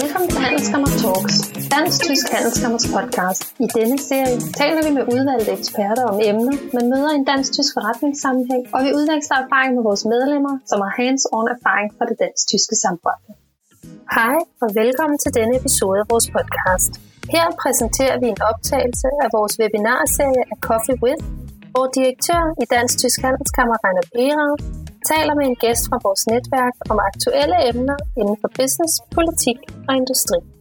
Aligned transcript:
Velkommen 0.00 0.28
til 0.32 0.40
Handelskammer 0.46 0.90
Talks, 1.02 1.36
Dansk-Tysk 1.74 2.26
Handelskammers 2.34 2.86
podcast. 2.94 3.42
I 3.64 3.66
denne 3.78 3.98
serie 4.08 4.36
taler 4.60 4.82
vi 4.86 4.90
med 4.96 5.04
udvalgte 5.14 5.50
eksperter 5.60 6.04
om 6.12 6.16
emner, 6.30 6.54
man 6.76 6.84
møder 6.92 7.10
i 7.12 7.16
en 7.20 7.26
dansk-tysk 7.32 7.70
forretningssammenhæng, 7.76 8.62
og 8.74 8.78
vi 8.84 8.90
udveksler 8.98 9.36
erfaring 9.44 9.70
med 9.76 9.82
vores 9.88 10.04
medlemmer, 10.12 10.54
som 10.70 10.78
har 10.84 10.92
hands-on 11.00 11.46
erfaring 11.56 11.88
fra 11.96 12.04
det 12.10 12.16
dansk-tyske 12.24 12.76
samfund. 12.84 13.20
Hej 14.16 14.36
og 14.62 14.68
velkommen 14.82 15.18
til 15.24 15.30
denne 15.38 15.52
episode 15.60 15.98
af 16.02 16.06
vores 16.12 16.26
podcast. 16.36 16.92
Her 17.34 17.46
præsenterer 17.62 18.16
vi 18.22 18.28
en 18.34 18.40
optagelse 18.50 19.08
af 19.24 19.28
vores 19.36 19.52
webinarserie 19.60 20.42
af 20.52 20.56
Coffee 20.68 20.98
With, 21.04 21.22
hvor 21.72 21.86
direktør 21.98 22.42
i 22.62 22.64
Dansk 22.74 22.94
Tysk 23.02 23.18
Handelskammer 23.26 23.76
Rainer 23.84 24.06
Behrer 24.14 24.52
taler 25.12 25.34
med 25.38 25.46
en 25.50 25.56
gæst 25.64 25.84
fra 25.88 25.98
vores 26.06 26.22
netværk 26.32 26.74
om 26.90 26.98
aktuelle 27.10 27.56
emner 27.70 27.98
inden 28.20 28.36
for 28.40 28.50
business, 28.60 28.92
politik 29.16 29.58
og 29.88 29.92
industri. 30.00 30.53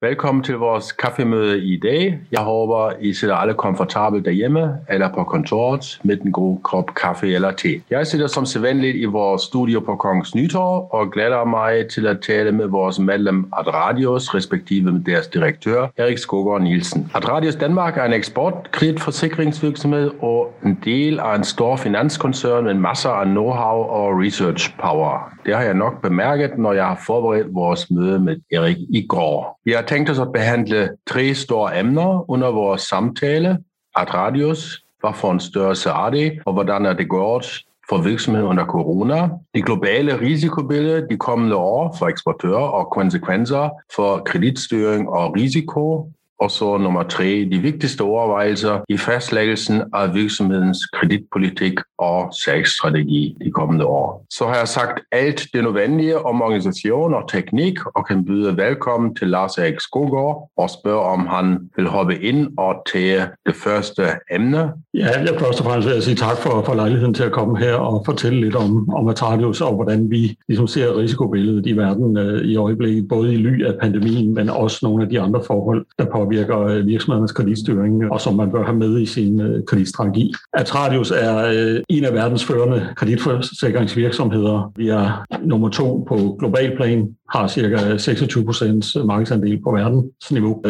Velkommen 0.00 0.44
til 0.44 0.54
vores 0.54 0.92
kaffemøde 0.92 1.64
i 1.64 1.80
dag. 1.80 2.18
Jeg 2.32 2.40
håber, 2.40 2.92
I 3.00 3.12
sidder 3.12 3.34
alle 3.34 3.54
komfortabelt 3.54 4.24
derhjemme 4.24 4.76
eller 4.90 5.08
på 5.14 5.24
kontoret 5.24 6.00
med 6.04 6.20
en 6.20 6.32
god 6.32 6.58
kop 6.62 6.94
kaffe 6.94 7.34
eller 7.34 7.50
te. 7.50 7.80
Jeg 7.90 8.06
sidder 8.06 8.26
som 8.26 8.46
sædvanligt 8.46 8.96
i 8.96 9.04
vores 9.04 9.42
studio 9.42 9.80
på 9.80 9.96
Kongens 9.96 10.34
Nytorv 10.34 10.88
og 10.92 11.10
glæder 11.12 11.44
mig 11.44 11.88
til 11.88 12.06
at 12.06 12.20
tale 12.20 12.52
med 12.52 12.66
vores 12.66 12.98
medlem 12.98 13.52
Adradios, 13.52 14.34
respektive 14.34 14.92
med 14.92 15.00
deres 15.00 15.26
direktør, 15.26 15.86
Erik 15.96 16.18
Skogård 16.18 16.62
Nielsen. 16.62 17.10
Adradios 17.14 17.56
Danmark 17.56 17.96
er 17.96 18.04
en 18.04 18.12
eksportkreditforsikringsvirksomhed 18.12 20.10
og 20.20 20.52
en 20.64 20.78
del 20.84 21.20
af 21.20 21.36
en 21.36 21.44
stor 21.44 21.76
finanskoncern 21.76 22.64
med 22.64 22.74
masser 22.74 23.10
af 23.10 23.26
know-how 23.26 23.90
og 23.90 24.20
research 24.20 24.76
power. 24.80 25.32
Det 25.46 25.56
har 25.56 25.62
jeg 25.62 25.74
nok 25.74 26.02
bemærket, 26.02 26.58
når 26.58 26.72
jeg 26.72 26.86
har 26.86 27.02
forberedt 27.06 27.54
vores 27.54 27.90
møde 27.90 28.20
med 28.20 28.36
Erik 28.52 28.76
i 28.76 29.06
går. 29.08 29.60
Vi 29.64 29.72
har 29.72 29.82
tænkt 29.88 30.10
os 30.10 30.18
at 30.18 30.32
behandle 30.32 30.90
tre 31.06 31.34
store 31.34 31.78
emner 31.80 32.30
under 32.30 32.48
vores 32.48 32.82
samtale. 32.82 33.58
At 33.96 34.14
radius, 34.14 34.82
hvad 35.00 35.12
for 35.14 35.32
en 35.32 35.40
størrelse 35.40 35.88
er 35.90 36.10
det, 36.10 36.38
og 36.46 36.52
hvordan 36.52 36.86
er 36.86 36.92
det 36.92 37.08
gået 37.08 37.64
for 37.88 38.02
virksomheden 38.02 38.48
under 38.48 38.64
corona, 38.64 39.28
det 39.54 39.64
globale 39.64 40.20
risikobillede 40.20 41.06
de 41.10 41.16
kommende 41.16 41.56
år 41.56 41.96
for 41.98 42.06
eksportører 42.06 42.68
og 42.78 42.90
konsekvenser 42.92 43.70
for 43.96 44.22
kreditstyring 44.26 45.08
og 45.08 45.36
risiko, 45.36 46.12
og 46.40 46.50
så 46.50 46.76
nummer 46.76 47.02
tre, 47.02 47.48
de 47.52 47.58
vigtigste 47.58 48.02
overvejelser 48.02 48.80
i 48.88 48.96
fastlæggelsen 48.96 49.82
af 49.94 50.14
virksomhedens 50.14 50.78
kreditpolitik 50.86 51.72
og 51.98 52.34
salgsstrategi 52.44 53.36
de 53.44 53.50
kommende 53.50 53.84
år. 53.84 54.26
Så 54.30 54.46
har 54.46 54.56
jeg 54.56 54.68
sagt 54.68 55.00
alt 55.12 55.46
det 55.52 55.64
nødvendige 55.64 56.18
om 56.18 56.42
organisation 56.42 57.14
og 57.14 57.30
teknik, 57.32 57.78
og 57.86 58.06
kan 58.06 58.24
byde 58.24 58.56
velkommen 58.56 59.14
til 59.14 59.28
Lars 59.28 59.58
Erik 59.58 59.80
Skogård 59.80 60.50
og 60.56 60.70
spørge, 60.70 61.00
om 61.00 61.26
han 61.26 61.58
vil 61.76 61.86
hoppe 61.86 62.22
ind 62.22 62.48
og 62.58 62.74
tage 62.92 63.26
det 63.46 63.54
første 63.54 64.02
emne. 64.30 64.72
Ja, 64.94 65.06
jeg 65.20 65.34
først 65.38 65.60
og 65.60 65.66
fremmest 65.66 65.88
vil 65.88 65.94
jeg 65.94 66.02
sige 66.02 66.16
tak 66.16 66.36
for, 66.36 66.62
for 66.62 66.74
lejligheden 66.74 67.14
til 67.14 67.22
at 67.22 67.32
komme 67.32 67.58
her 67.58 67.74
og 67.74 68.02
fortælle 68.04 68.40
lidt 68.40 68.56
om, 68.56 68.88
om 68.94 69.08
Atradius 69.08 69.60
og 69.60 69.74
hvordan 69.74 70.10
vi 70.10 70.36
ligesom 70.48 70.66
ser 70.66 70.98
risikobilledet 70.98 71.66
i 71.66 71.76
verden 71.76 72.16
øh, 72.18 72.40
i 72.40 72.56
øjeblikket, 72.56 73.08
både 73.08 73.34
i 73.34 73.36
ly 73.36 73.64
af 73.64 73.74
pandemien, 73.80 74.34
men 74.34 74.50
også 74.50 74.78
nogle 74.82 75.02
af 75.02 75.08
de 75.08 75.20
andre 75.20 75.42
forhold, 75.46 75.86
der 75.98 76.04
påvirker 76.04 76.27
påvirker 76.28 76.60
øh, 76.60 76.86
virksomhedernes 76.86 77.32
kreditstyring, 77.32 78.02
øh, 78.02 78.10
og 78.10 78.20
som 78.20 78.34
man 78.34 78.50
bør 78.50 78.64
have 78.64 78.76
med 78.76 79.00
i 79.00 79.06
sin 79.06 79.40
øh, 79.40 79.64
kreditstrategi. 79.66 80.32
Atradius 80.52 81.10
er 81.10 81.36
øh, 81.36 81.82
en 81.88 82.04
af 82.04 82.14
verdens 82.14 82.44
førende 82.44 82.88
kreditforsikringsvirksomheder. 82.96 84.72
Vi 84.76 84.88
er 84.88 85.24
nummer 85.44 85.68
to 85.68 86.04
på 86.08 86.36
global 86.38 86.76
plan 86.76 87.08
har 87.32 87.48
cirka 87.48 87.96
26 87.98 88.44
procent 88.44 88.96
markedsandel 89.04 89.62
på 89.62 89.70
verdensniveau. 89.70 90.60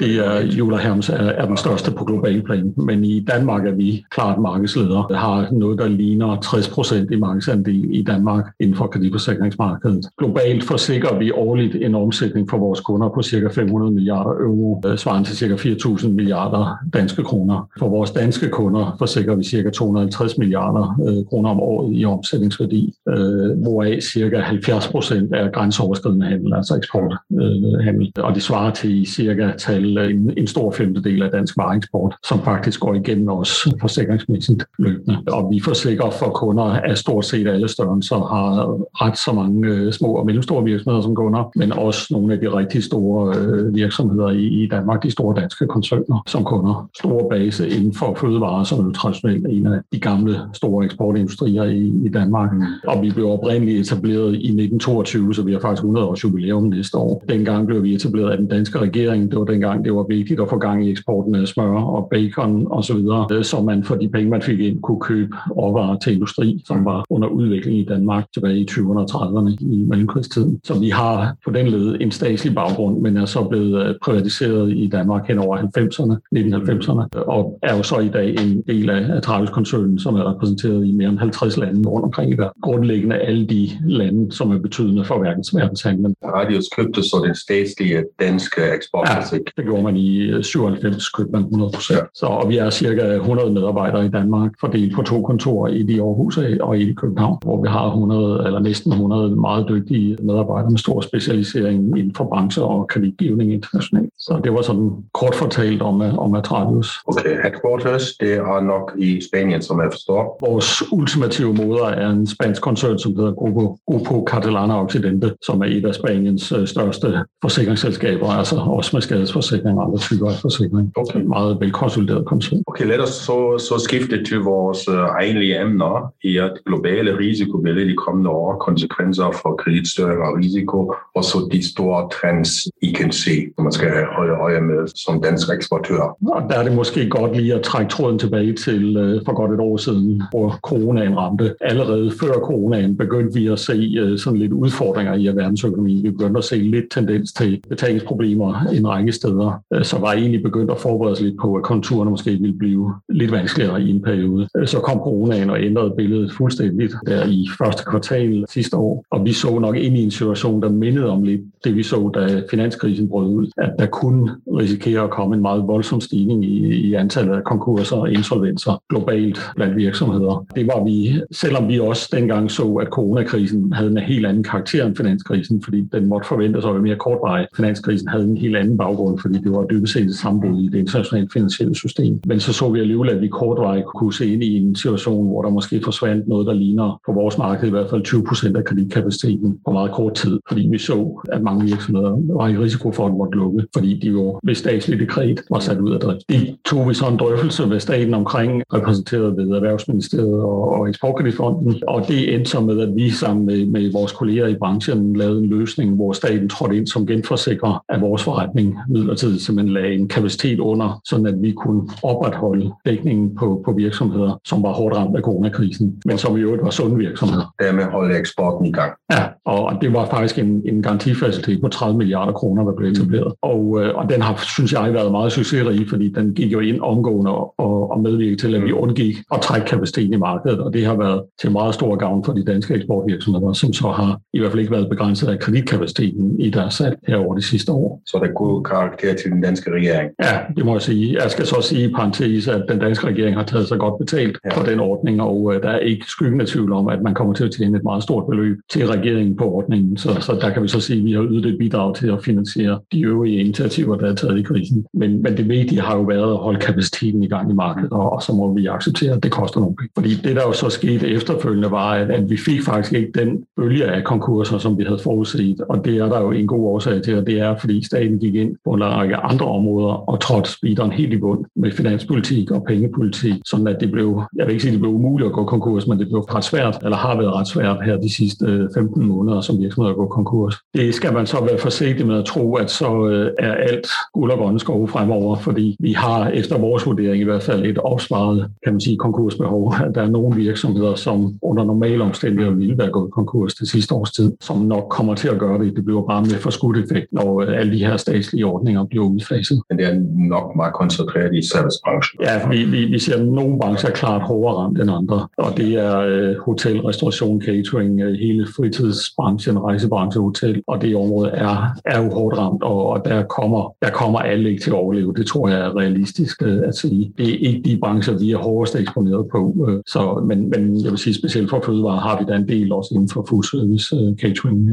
Det 0.00 0.16
er 0.26 0.40
Jula 0.40 0.76
Herms 0.76 1.08
er, 1.08 1.14
er 1.14 1.46
den 1.46 1.56
største 1.56 1.90
på 1.90 2.04
global 2.04 2.42
plan, 2.42 2.74
men 2.76 3.04
i 3.04 3.20
Danmark 3.20 3.66
er 3.66 3.74
vi 3.74 4.04
klart 4.10 4.38
markedsleder. 4.40 5.14
Har 5.14 5.48
noget, 5.52 5.78
der 5.78 5.88
ligner 5.88 6.40
60 6.40 6.68
procent 6.68 7.10
i 7.10 7.16
markedsandel 7.16 7.94
i 7.94 8.02
Danmark 8.02 8.44
inden 8.60 8.76
for 8.76 8.86
kreditforsikringsmarkedet. 8.86 10.06
Globalt 10.18 10.64
forsikrer 10.64 11.18
vi 11.18 11.32
årligt 11.32 11.74
en 11.74 11.94
omsætning 11.94 12.50
for 12.50 12.58
vores 12.58 12.80
kunder 12.80 13.08
på 13.08 13.22
cirka 13.22 13.48
500 13.48 13.92
milliarder 13.92 14.30
euro, 14.30 14.82
øh, 14.86 14.98
svarende 14.98 15.28
til 15.28 15.36
cirka 15.36 15.54
4.000 15.54 16.08
milliarder 16.08 16.76
danske 16.94 17.22
kroner. 17.22 17.68
For 17.78 17.88
vores 17.88 18.10
danske 18.10 18.48
kunder 18.48 18.96
forsikrer 18.98 19.34
vi 19.34 19.44
cirka 19.44 19.70
250 19.70 20.38
milliarder 20.38 21.00
øh, 21.08 21.26
kroner 21.26 21.50
om 21.50 21.60
året 21.60 21.96
i 21.96 22.04
omsætningsværdi, 22.04 22.94
øh, 23.08 23.62
hvoraf 23.62 23.98
cirka 24.12 24.40
70 24.40 24.88
procent 24.88 25.34
er 25.34 25.50
grænseoverskridende 25.50 25.89
grænseoverskridende 25.90 26.26
handel, 26.26 26.54
altså 26.54 26.76
eksporthandel. 26.76 28.12
Øh, 28.18 28.24
og 28.24 28.34
det 28.34 28.42
svarer 28.42 28.70
til 28.70 29.06
cirka 29.06 29.52
tal 29.58 29.98
en, 29.98 30.32
en 30.36 30.46
stor 30.46 30.70
femtedel 30.70 31.22
af 31.22 31.30
dansk 31.30 31.56
vareeksport, 31.56 32.16
som 32.28 32.42
faktisk 32.42 32.80
går 32.80 32.94
igennem 32.94 33.28
os 33.28 33.68
forsikringsmæssigt 33.80 34.64
løbende. 34.78 35.18
Og 35.28 35.50
vi 35.52 35.60
forsikrer 35.60 36.10
for 36.10 36.30
kunder 36.30 36.64
af 36.64 36.98
stort 36.98 37.24
set 37.24 37.48
alle 37.48 37.68
størrelser, 37.68 38.16
har 38.16 38.78
ret 39.04 39.18
så 39.18 39.32
mange 39.32 39.68
øh, 39.68 39.92
små 39.92 40.08
og 40.08 40.26
mellemstore 40.26 40.64
virksomheder 40.64 41.02
som 41.02 41.14
kunder, 41.14 41.50
men 41.56 41.72
også 41.72 42.06
nogle 42.10 42.34
af 42.34 42.40
de 42.40 42.48
rigtig 42.48 42.84
store 42.84 43.36
øh, 43.36 43.74
virksomheder 43.74 44.28
i, 44.28 44.44
i 44.44 44.68
Danmark, 44.68 45.02
de 45.02 45.10
store 45.10 45.40
danske 45.40 45.66
koncerner 45.66 46.22
som 46.26 46.44
kunder. 46.44 46.88
Store 46.98 47.28
base 47.30 47.68
inden 47.68 47.94
for 47.94 48.14
fødevarer, 48.14 48.64
som 48.64 48.88
er 48.88 48.92
traditionelt 48.92 49.46
en 49.46 49.66
af 49.66 49.80
de 49.92 50.00
gamle 50.00 50.40
store 50.52 50.84
eksportindustrier 50.84 51.64
i, 51.64 51.92
i 52.06 52.08
Danmark. 52.08 52.52
Mm. 52.52 52.62
Og 52.86 53.02
vi 53.02 53.10
blev 53.10 53.26
oprindeligt 53.26 53.80
etableret 53.80 54.34
i 54.34 54.50
1922, 54.50 55.34
så 55.34 55.42
vi 55.42 55.52
har 55.52 55.60
faktisk 55.60 55.79
100 55.80 56.06
års 56.06 56.24
jubilæum 56.24 56.64
næste 56.64 56.98
år. 56.98 57.24
Dengang 57.28 57.66
blev 57.66 57.82
vi 57.82 57.94
etableret 57.94 58.30
af 58.30 58.38
den 58.38 58.46
danske 58.46 58.78
regering. 58.78 59.30
Det 59.30 59.38
var 59.38 59.44
dengang, 59.44 59.84
det 59.84 59.94
var 59.94 60.06
vigtigt 60.08 60.40
at 60.40 60.48
få 60.48 60.58
gang 60.58 60.86
i 60.86 60.90
eksporten 60.90 61.34
af 61.34 61.48
smør 61.48 61.82
og 61.82 62.08
bacon 62.10 62.66
osv., 62.70 62.96
så, 62.96 63.26
øh, 63.32 63.44
så 63.44 63.62
man 63.62 63.84
for 63.84 63.94
de 63.94 64.08
penge, 64.08 64.30
man 64.30 64.42
fik 64.42 64.60
ind, 64.60 64.80
kunne 64.82 65.00
købe 65.00 65.36
råvarer 65.56 65.98
til 65.98 66.12
industri, 66.12 66.62
som 66.66 66.84
var 66.84 67.04
under 67.10 67.28
udvikling 67.28 67.78
i 67.78 67.84
Danmark 67.84 68.24
tilbage 68.34 68.58
i 68.58 68.66
20'erne 68.70 68.98
og 68.98 69.08
30'erne 69.10 69.56
i 69.60 69.84
mellemkrigstiden. 69.88 70.60
Så 70.64 70.80
vi 70.80 70.88
har 70.88 71.36
på 71.44 71.50
den 71.50 71.66
led 71.66 71.96
en 72.00 72.10
statslig 72.10 72.54
baggrund, 72.54 73.00
men 73.00 73.16
er 73.16 73.24
så 73.24 73.44
blevet 73.44 73.86
øh, 73.86 73.94
privatiseret 74.02 74.72
i 74.72 74.88
Danmark 74.88 75.28
hen 75.28 75.38
over 75.38 75.56
90'erne, 75.58 76.14
1990'erne, 76.36 77.18
øh, 77.18 77.22
og 77.26 77.58
er 77.62 77.76
jo 77.76 77.82
så 77.82 77.98
i 77.98 78.08
dag 78.08 78.28
en 78.30 78.62
del 78.66 78.90
af 78.90 79.22
Travis-koncernen, 79.22 79.98
som 79.98 80.14
er 80.14 80.34
repræsenteret 80.34 80.86
i 80.86 80.92
mere 80.92 81.08
end 81.08 81.18
50 81.18 81.56
lande 81.56 81.88
rundt 81.88 82.04
omkring 82.04 82.32
i 82.32 82.34
verden. 82.34 82.62
Grundlæggende 82.62 83.16
alle 83.16 83.46
de 83.46 83.68
lande, 83.84 84.32
som 84.32 84.50
er 84.50 84.58
betydende 84.58 85.04
for 85.04 85.18
verdensmær 85.18 85.68
verdenshandlen. 85.70 86.14
Radius 86.24 86.68
købte 86.76 87.02
så 87.02 87.22
den 87.26 87.34
statslige 87.34 88.04
danske 88.20 88.60
eksportfabrik. 88.76 89.40
Ja, 89.46 89.52
det 89.56 89.64
gjorde 89.64 89.82
man 89.82 89.96
i 89.96 90.42
97, 90.42 90.96
øh, 90.96 91.00
købte 91.16 91.32
man 91.32 91.42
100 91.42 91.72
procent. 91.74 92.00
Så, 92.14 92.26
og 92.26 92.48
vi 92.48 92.56
er 92.56 92.70
cirka 92.70 93.02
100 93.02 93.52
medarbejdere 93.52 94.06
i 94.06 94.08
Danmark, 94.08 94.50
fordelt 94.60 94.94
på 94.94 95.02
to 95.02 95.22
kontorer, 95.22 95.68
i 95.72 95.80
i 95.90 95.98
Aarhus 95.98 96.38
og 96.60 96.78
i 96.78 96.92
København, 96.92 97.38
hvor 97.42 97.62
vi 97.62 97.68
har 97.68 97.86
100 97.86 98.42
eller 98.46 98.60
næsten 98.60 98.92
100 98.92 99.36
meget 99.36 99.66
dygtige 99.68 100.16
medarbejdere 100.22 100.70
med 100.70 100.78
stor 100.78 101.00
specialisering 101.00 101.98
inden 101.98 102.14
for 102.14 102.24
brancher 102.24 102.62
og 102.62 102.88
kreditgivning 102.88 103.52
internationalt. 103.52 104.10
Så 104.18 104.40
det 104.44 104.52
var 104.52 104.62
sådan 104.62 104.90
kort 105.14 105.34
fortalt 105.34 105.82
om, 105.82 106.02
øh, 106.02 106.18
om 106.18 106.34
Atradius. 106.34 106.98
Okay, 107.06 107.42
headquarters, 107.42 108.12
det 108.20 108.32
er 108.34 108.60
nok 108.60 108.92
i 108.98 109.20
Spanien, 109.28 109.62
som 109.62 109.80
jeg 109.80 109.88
forstår. 109.92 110.38
Vores 110.40 110.92
ultimative 110.92 111.54
moder 111.54 111.84
er 111.84 112.10
en 112.10 112.26
spansk 112.26 112.62
koncern, 112.62 112.98
som 112.98 113.16
hedder 113.16 113.32
Grupo, 113.32 113.78
Grupo 113.86 114.24
Catalana 114.30 114.82
Occidente, 114.82 115.34
som 115.42 115.59
som 115.60 115.72
er 115.72 115.76
et 115.78 115.86
af 115.86 115.94
Spaniens 115.94 116.52
øh, 116.52 116.66
største 116.66 117.18
forsikringsselskaber, 117.42 118.28
altså 118.28 118.56
også 118.56 118.90
med 118.96 119.02
skadesforsikring 119.02 119.78
og 119.78 119.84
andre 119.84 119.98
typer 119.98 120.26
af 120.30 120.36
forsikring. 120.42 120.92
Okay. 120.96 121.20
Meget 121.20 121.60
velkonsolideret 121.60 122.26
koncern. 122.26 122.62
Okay, 122.66 122.86
lad 122.86 122.98
os 122.98 123.08
så, 123.08 123.58
så 123.58 123.84
skifte 123.84 124.24
til 124.24 124.38
vores 124.38 124.88
uh, 124.88 124.94
egentlige 124.94 125.60
emner 125.60 126.12
i 126.24 126.38
at 126.38 126.52
globale 126.66 127.18
risikobillede 127.18 127.88
de 127.88 127.96
kommende 127.96 128.30
år, 128.30 128.56
konsekvenser 128.56 129.30
for 129.42 129.54
kreditstyring 129.62 130.20
og 130.20 130.36
risiko, 130.38 130.94
og 131.14 131.24
så 131.24 131.48
de 131.52 131.72
store 131.72 132.08
trends, 132.20 132.50
I 132.82 132.92
kan 132.92 133.12
se, 133.12 133.34
som 133.54 133.64
man 133.64 133.72
skal 133.72 133.90
holde 134.16 134.32
øje 134.32 134.60
med 134.60 134.88
som 134.94 135.22
dansk 135.22 135.48
eksportør. 135.54 136.16
Og 136.36 136.42
der 136.50 136.58
er 136.58 136.62
det 136.62 136.72
måske 136.72 137.08
godt 137.08 137.36
lige 137.36 137.54
at 137.54 137.62
trække 137.62 137.90
tråden 137.90 138.18
tilbage 138.18 138.52
til 138.52 138.96
uh, 138.96 139.20
for 139.26 139.34
godt 139.34 139.52
et 139.52 139.60
år 139.60 139.76
siden, 139.76 140.22
hvor 140.30 140.58
coronaen 140.62 141.16
ramte. 141.18 141.54
Allerede 141.60 142.12
før 142.20 142.32
coronaen 142.32 142.96
begyndte 142.96 143.34
vi 143.38 143.46
at 143.46 143.58
se 143.58 144.18
sådan 144.18 144.38
lidt 144.38 144.52
udfordringer 144.52 145.14
i 145.14 145.26
at 145.26 145.36
være 145.36 145.49
verdensøkonomi. 145.50 146.02
Vi 146.02 146.10
begyndte 146.10 146.38
at 146.38 146.44
se 146.44 146.56
lidt 146.56 146.84
tendens 146.90 147.32
til 147.32 147.62
betalingsproblemer 147.68 148.66
en 148.72 148.88
række 148.88 149.12
steder, 149.12 149.62
øh, 149.74 149.84
så 149.84 149.98
var 149.98 150.12
egentlig 150.12 150.42
begyndt 150.42 150.70
at 150.70 150.78
forberede 150.78 151.16
sig 151.16 151.26
lidt 151.26 151.40
på, 151.40 151.54
at 151.54 151.62
konturerne 151.62 152.10
måske 152.10 152.30
ville 152.30 152.58
blive 152.58 152.94
lidt 153.08 153.32
vanskeligere 153.32 153.82
i 153.82 153.90
en 153.90 154.02
periode. 154.02 154.48
Øh, 154.56 154.66
så 154.66 154.78
kom 154.78 154.98
coronaen 154.98 155.50
og 155.50 155.62
ændrede 155.62 155.94
billedet 155.96 156.32
fuldstændigt 156.32 156.94
der 157.06 157.26
i 157.26 157.48
første 157.58 157.82
kvartal 157.90 158.44
sidste 158.48 158.76
år, 158.76 159.04
og 159.10 159.24
vi 159.24 159.32
så 159.32 159.58
nok 159.58 159.76
ind 159.76 159.96
i 159.96 160.02
en 160.02 160.10
situation, 160.10 160.62
der 160.62 160.68
mindede 160.68 161.10
om 161.10 161.22
lidt 161.22 161.40
det, 161.64 161.76
vi 161.76 161.82
så, 161.82 162.10
da 162.14 162.42
finanskrisen 162.50 163.08
brød 163.08 163.26
ud, 163.26 163.50
at 163.58 163.70
der 163.78 163.86
kunne 163.86 164.36
risikere 164.58 165.04
at 165.04 165.10
komme 165.10 165.34
en 165.34 165.42
meget 165.42 165.62
voldsom 165.66 166.00
stigning 166.00 166.44
i, 166.44 166.66
i 166.66 166.94
antallet 166.94 167.32
af 167.32 167.44
konkurser 167.44 167.96
og 167.96 168.12
insolvenser 168.12 168.82
globalt 168.88 169.38
blandt 169.56 169.76
virksomheder. 169.76 170.46
Det 170.54 170.66
var 170.66 170.84
vi, 170.84 171.20
selvom 171.32 171.68
vi 171.68 171.80
også 171.80 172.08
dengang 172.12 172.50
så, 172.50 172.74
at 172.74 172.88
coronakrisen 172.88 173.72
havde 173.72 173.90
en 173.90 173.98
helt 173.98 174.26
anden 174.26 174.44
karakter 174.44 174.86
end 174.86 174.96
finanskrisen, 174.96 175.39
finanskrisen, 175.40 175.62
fordi 175.62 175.88
den 175.92 176.08
måtte 176.08 176.28
forventes 176.28 176.64
at 176.64 176.72
være 176.72 176.82
mere 176.82 176.96
kortvarig. 176.96 177.46
Finanskrisen 177.56 178.08
havde 178.08 178.24
en 178.24 178.36
helt 178.36 178.56
anden 178.56 178.76
baggrund, 178.76 179.18
fordi 179.18 179.38
det 179.38 179.52
var 179.52 179.64
dybest 179.64 179.92
set 179.92 180.04
et 180.04 180.14
sambrud 180.14 180.60
i 180.60 180.68
det 180.68 180.78
internationale 180.78 181.28
finansielle 181.32 181.74
system. 181.74 182.20
Men 182.26 182.40
så 182.40 182.52
så 182.52 182.70
vi 182.70 182.80
alligevel, 182.80 183.10
at 183.10 183.20
vi 183.20 183.28
kortvarigt 183.28 183.86
kunne 183.86 184.14
se 184.14 184.32
ind 184.32 184.42
i 184.42 184.56
en 184.56 184.76
situation, 184.76 185.26
hvor 185.26 185.42
der 185.42 185.50
måske 185.50 185.80
forsvandt 185.84 186.28
noget, 186.28 186.46
der 186.46 186.52
ligner 186.52 187.00
på 187.06 187.12
vores 187.12 187.38
marked 187.38 187.68
i 187.68 187.70
hvert 187.70 187.90
fald 187.90 188.02
20 188.02 188.24
procent 188.24 188.56
af 188.56 188.64
kreditkapaciteten 188.64 189.58
på 189.64 189.72
meget 189.72 189.92
kort 189.92 190.14
tid, 190.14 190.40
fordi 190.48 190.68
vi 190.70 190.78
så, 190.78 191.22
at 191.32 191.42
mange 191.42 191.64
virksomheder 191.64 192.36
var 192.36 192.48
i 192.48 192.56
risiko 192.56 192.92
for 192.92 193.06
at 193.06 193.12
måtte 193.12 193.38
lukke, 193.38 193.66
fordi 193.76 193.98
de 194.02 194.08
jo 194.08 194.40
ved 194.42 194.54
statsligt 194.54 195.00
dekret 195.00 195.40
var 195.50 195.58
sat 195.58 195.78
ud 195.78 195.92
af 195.92 196.00
drift. 196.00 196.22
Det 196.28 196.56
tog 196.64 196.88
vi 196.88 196.94
så 196.94 197.08
en 197.08 197.16
drøftelse 197.16 197.66
med 197.66 197.80
staten 197.80 198.14
omkring, 198.14 198.62
repræsenteret 198.74 199.36
ved 199.36 199.50
Erhvervsministeriet 199.50 200.42
og, 200.42 200.74
og 200.74 200.88
Eksportkreditfonden, 200.88 201.82
og 201.88 202.08
det 202.08 202.34
endte 202.34 202.50
så 202.50 202.60
med, 202.60 202.80
at 202.80 202.96
vi 202.96 203.10
sammen 203.10 203.46
med, 203.46 203.66
med 203.66 203.92
vores 203.92 204.12
kolleger 204.12 204.46
i 204.46 204.54
branchen 204.54 205.12
lavede 205.20 205.38
en 205.38 205.50
løsning, 205.50 205.94
hvor 205.94 206.12
staten 206.12 206.48
trådte 206.48 206.76
ind 206.76 206.86
som 206.86 207.06
genforsikrer 207.06 207.84
af 207.88 208.00
vores 208.00 208.22
forretning 208.22 208.78
midlertidigt, 208.88 209.42
simpelthen 209.42 209.74
lagde 209.74 209.94
en 209.94 210.08
kapacitet 210.08 210.58
under, 210.58 211.00
sådan 211.04 211.26
at 211.26 211.42
vi 211.42 211.52
kunne 211.52 211.82
opretholde 212.02 212.70
dækningen 212.86 213.36
på, 213.36 213.62
på 213.64 213.72
virksomheder, 213.72 214.40
som 214.44 214.62
var 214.62 214.72
hårdt 214.72 214.96
ramt 214.96 215.16
af 215.16 215.22
coronakrisen, 215.22 216.02
men 216.04 216.18
som 216.18 216.36
i 216.36 216.40
øvrigt 216.40 216.64
var 216.64 216.70
sunde 216.70 216.96
virksomheder. 216.96 217.54
Dermed 217.60 217.84
holde 217.84 218.18
eksporten 218.18 218.66
i 218.66 218.72
gang. 218.72 218.92
Ja, 219.12 219.24
og 219.44 219.72
det 219.80 219.92
var 219.92 220.06
faktisk 220.06 220.38
en, 220.38 220.62
en 220.64 220.82
garantifacilitet 220.82 221.60
på 221.60 221.68
30 221.68 221.98
milliarder 221.98 222.32
kroner, 222.32 222.64
der 222.64 222.72
blev 222.76 222.90
etableret. 222.90 223.32
Og, 223.42 223.80
øh, 223.80 223.94
og 223.94 224.10
den 224.10 224.22
har, 224.22 224.36
synes 224.36 224.72
jeg, 224.72 224.94
været 224.94 225.10
meget 225.10 225.32
succesrig, 225.32 225.88
fordi 225.88 226.12
den 226.12 226.34
gik 226.34 226.52
jo 226.52 226.60
ind 226.60 226.80
omgående 226.80 227.30
og, 227.30 227.90
og 227.90 228.00
medvirkede 228.00 228.36
til, 228.36 228.54
at 228.54 228.62
vi 228.62 228.72
undgik 228.72 229.16
at 229.32 229.40
trække 229.40 229.66
kapaciteten 229.66 230.12
i 230.12 230.16
markedet, 230.16 230.60
og 230.60 230.72
det 230.72 230.86
har 230.86 230.96
været 230.96 231.22
til 231.40 231.50
meget 231.52 231.74
stor 231.74 231.96
gavn 231.96 232.24
for 232.24 232.32
de 232.32 232.44
danske 232.44 232.74
eksportvirksomheder, 232.74 233.52
som 233.52 233.72
så 233.72 233.88
har 233.88 234.20
i 234.32 234.38
hvert 234.38 234.50
fald 234.50 234.60
ikke 234.60 234.72
været 234.72 234.88
begrænset 234.88 235.09
af 235.16 235.38
kreditkapaciteten 235.38 236.40
i 236.40 236.50
deres 236.50 236.74
salg 236.74 236.98
her 237.08 237.16
over 237.16 237.34
de 237.34 237.42
sidste 237.42 237.72
år. 237.72 238.02
Så 238.06 238.18
der 238.18 238.28
er 238.28 238.32
god 238.32 238.64
karakter 238.64 239.14
til 239.14 239.30
den 239.30 239.40
danske 239.40 239.70
regering? 239.70 240.10
Ja, 240.22 240.38
det 240.56 240.64
må 240.64 240.72
jeg 240.72 240.82
sige. 240.82 241.22
Jeg 241.22 241.30
skal 241.30 241.46
så 241.46 241.56
sige 241.62 241.88
i 241.88 241.92
parentes, 241.92 242.48
at 242.48 242.64
den 242.68 242.78
danske 242.78 243.06
regering 243.06 243.36
har 243.36 243.44
taget 243.44 243.68
sig 243.68 243.78
godt 243.78 243.98
betalt 243.98 244.38
ja. 244.44 244.56
for 244.56 244.64
den 244.64 244.80
ordning, 244.80 245.22
og 245.22 245.42
uh, 245.42 245.54
der 245.54 245.70
er 245.70 245.78
ikke 245.78 246.06
skyggen 246.06 246.40
af 246.40 246.46
tvivl 246.46 246.72
om, 246.72 246.88
at 246.88 247.02
man 247.02 247.14
kommer 247.14 247.34
til 247.34 247.44
at 247.44 247.50
tjene 247.50 247.76
et 247.76 247.84
meget 247.84 248.02
stort 248.02 248.24
beløb 248.28 248.56
til 248.70 248.86
regeringen 248.86 249.36
på 249.36 249.44
ordningen. 249.44 249.96
Så, 249.96 250.16
så 250.20 250.38
der 250.40 250.50
kan 250.50 250.62
vi 250.62 250.68
så 250.68 250.80
sige, 250.80 250.98
at 250.98 251.04
vi 251.04 251.12
har 251.12 251.22
ydet 251.22 251.46
et 251.46 251.58
bidrag 251.58 251.94
til 251.94 252.08
at 252.08 252.24
finansiere 252.24 252.80
de 252.92 253.02
øvrige 253.02 253.40
initiativer, 253.40 253.96
der 253.96 254.10
er 254.10 254.14
taget 254.14 254.38
i 254.38 254.42
krisen. 254.42 254.86
Men, 254.94 255.22
men 255.22 255.36
det 255.36 255.48
vigtige 255.48 255.80
har 255.80 255.96
jo 255.96 256.02
været 256.02 256.32
at 256.32 256.36
holde 256.36 256.60
kapaciteten 256.60 257.22
i 257.22 257.28
gang 257.28 257.50
i 257.50 257.54
markedet, 257.54 257.92
og, 257.92 258.12
og 258.12 258.22
så 258.22 258.32
må 258.32 258.54
vi 258.54 258.66
acceptere, 258.66 259.12
at 259.12 259.22
det 259.22 259.32
koster 259.32 259.60
nogle 259.60 259.76
penge. 259.76 259.90
Fordi 259.96 260.14
det, 260.14 260.36
der 260.36 260.42
jo 260.42 260.52
så 260.52 260.70
skete 260.70 261.08
efterfølgende, 261.08 261.70
var, 261.70 261.90
at, 261.90 262.10
at 262.10 262.30
vi 262.30 262.36
fik 262.36 262.62
faktisk 262.62 262.92
ikke 262.92 263.12
den 263.14 263.44
bølge 263.56 263.84
af 263.84 264.04
konkurser, 264.04 264.58
som 264.58 264.78
vi 264.78 264.84
havde 264.84 264.99
forudset. 265.02 265.60
Og 265.68 265.84
det 265.84 265.96
er 265.96 266.08
der 266.08 266.20
jo 266.20 266.30
en 266.30 266.46
god 266.46 266.64
årsag 266.64 267.02
til, 267.02 267.18
og 267.18 267.26
det 267.26 267.40
er, 267.40 267.56
fordi 267.56 267.84
staten 267.84 268.18
gik 268.18 268.34
ind 268.34 268.56
på 268.64 268.70
en 268.70 268.84
række 268.84 269.16
andre 269.16 269.46
områder 269.46 269.92
og 270.10 270.20
trådte 270.20 270.50
speederen 270.50 270.92
helt 270.92 271.12
i 271.12 271.18
bund 271.18 271.44
med 271.56 271.72
finanspolitik 271.72 272.50
og 272.50 272.64
pengepolitik, 272.64 273.34
sådan 273.46 273.66
at 273.66 273.76
det 273.80 273.90
blev, 273.90 274.22
jeg 274.36 274.46
vil 274.46 274.52
ikke 274.52 274.62
sige, 274.62 274.72
det 274.72 274.80
blev 274.80 274.92
umuligt 274.92 275.26
at 275.26 275.32
gå 275.32 275.44
konkurs, 275.44 275.86
men 275.86 275.98
det 275.98 276.08
blev 276.08 276.20
ret 276.20 276.44
svært, 276.44 276.78
eller 276.84 276.96
har 276.96 277.16
været 277.16 277.34
ret 277.34 277.48
svært 277.48 277.84
her 277.84 277.96
de 277.96 278.14
sidste 278.14 278.46
øh, 278.46 278.68
15 278.74 279.06
måneder 279.06 279.40
som 279.40 279.58
virksomheder 279.58 279.90
at 279.90 279.96
gå 279.96 280.06
konkurs. 280.06 280.54
Det 280.74 280.94
skal 280.94 281.12
man 281.12 281.26
så 281.26 281.44
være 281.44 281.58
forsigtig 281.58 282.06
med 282.06 282.18
at 282.18 282.24
tro, 282.24 282.54
at 282.54 282.70
så 282.70 283.06
øh, 283.08 283.30
er 283.38 283.52
alt 283.52 283.86
guld 284.12 284.30
og 284.30 284.38
grønne 284.38 284.60
skove 284.60 284.88
fremover, 284.88 285.36
fordi 285.36 285.76
vi 285.80 285.92
har 285.92 286.28
efter 286.28 286.58
vores 286.58 286.86
vurdering 286.86 287.20
i 287.20 287.24
hvert 287.24 287.42
fald 287.42 287.66
et 287.66 287.78
opsparet, 287.78 288.50
kan 288.64 288.72
man 288.72 288.80
sige, 288.80 288.96
konkursbehov. 288.96 289.74
Der 289.94 290.02
er 290.02 290.10
nogle 290.10 290.36
virksomheder, 290.36 290.94
som 290.94 291.34
under 291.42 291.64
normale 291.64 292.02
omstændigheder 292.02 292.56
ville 292.56 292.78
være 292.78 292.90
gået 292.90 293.10
konkurs 293.10 293.54
det 293.54 293.68
sidste 293.68 293.94
års 293.94 294.10
tid, 294.10 294.32
som 294.40 294.58
nok 294.58 294.89
kommer 294.90 295.14
til 295.14 295.28
at 295.28 295.38
gøre 295.38 295.58
det. 295.64 295.76
Det 295.76 295.84
bliver 295.84 296.06
bare 296.06 296.22
med 296.22 296.30
forskudt 296.30 296.76
effekt, 296.78 297.06
når 297.12 297.42
øh, 297.42 297.58
alle 297.60 297.72
de 297.72 297.78
her 297.78 297.96
statslige 297.96 298.46
ordninger 298.46 298.84
bliver 298.84 299.04
udfaset. 299.04 299.62
Men 299.68 299.78
det 299.78 299.86
er 299.86 299.94
nok 300.28 300.56
meget 300.56 300.74
koncentreret 300.74 301.34
i 301.34 301.42
servicebranchen. 301.52 302.20
Ja, 302.22 302.48
vi, 302.48 302.64
vi, 302.64 302.84
vi 302.84 302.98
ser, 302.98 303.16
at 303.16 303.26
nogle 303.26 303.58
brancher 303.58 303.88
er 303.88 303.94
klart 303.94 304.22
hårdere 304.22 304.54
ramt 304.54 304.80
end 304.80 304.90
andre, 304.90 305.28
og 305.36 305.56
det 305.56 305.74
er 305.74 305.98
øh, 305.98 306.36
hotel, 306.46 306.80
restauration, 306.80 307.42
catering, 307.42 308.00
øh, 308.00 308.12
hele 308.12 308.46
fritidsbranchen, 308.56 309.58
rejsebranche, 309.58 310.20
hotel, 310.20 310.62
og 310.66 310.82
det 310.82 310.96
område 310.96 311.30
er, 311.30 311.56
er 311.84 312.02
jo 312.02 312.10
hårdt 312.10 312.38
ramt, 312.38 312.62
og, 312.62 312.86
og 312.86 313.04
der, 313.04 313.22
kommer, 313.22 313.74
der 313.82 313.90
kommer 313.90 314.18
alle 314.18 314.50
ikke 314.50 314.62
til 314.62 314.70
at 314.70 314.76
overleve. 314.76 315.14
Det 315.16 315.26
tror 315.26 315.48
jeg 315.48 315.60
er 315.60 315.76
realistisk 315.76 316.42
øh, 316.42 316.58
at 316.64 316.74
sige. 316.74 317.12
Det 317.18 317.28
er 317.28 317.38
ikke 317.48 317.62
de 317.64 317.78
brancher, 317.82 318.18
vi 318.18 318.30
er 318.32 318.38
hårdest 318.38 318.76
eksponeret 318.76 319.26
på, 319.32 319.66
øh, 319.68 319.82
så, 319.86 320.24
men, 320.26 320.50
men 320.50 320.84
jeg 320.84 320.90
vil 320.90 320.98
sige 320.98 321.14
specielt 321.14 321.50
for 321.50 321.62
fødevare 321.66 322.00
har 322.00 322.18
vi 322.18 322.24
da 322.28 322.34
en 322.36 322.48
del 322.48 322.72
også 322.72 322.90
inden 322.94 323.08
for 323.08 323.26
food 323.28 323.42
service 323.42 323.96
øh, 323.96 324.16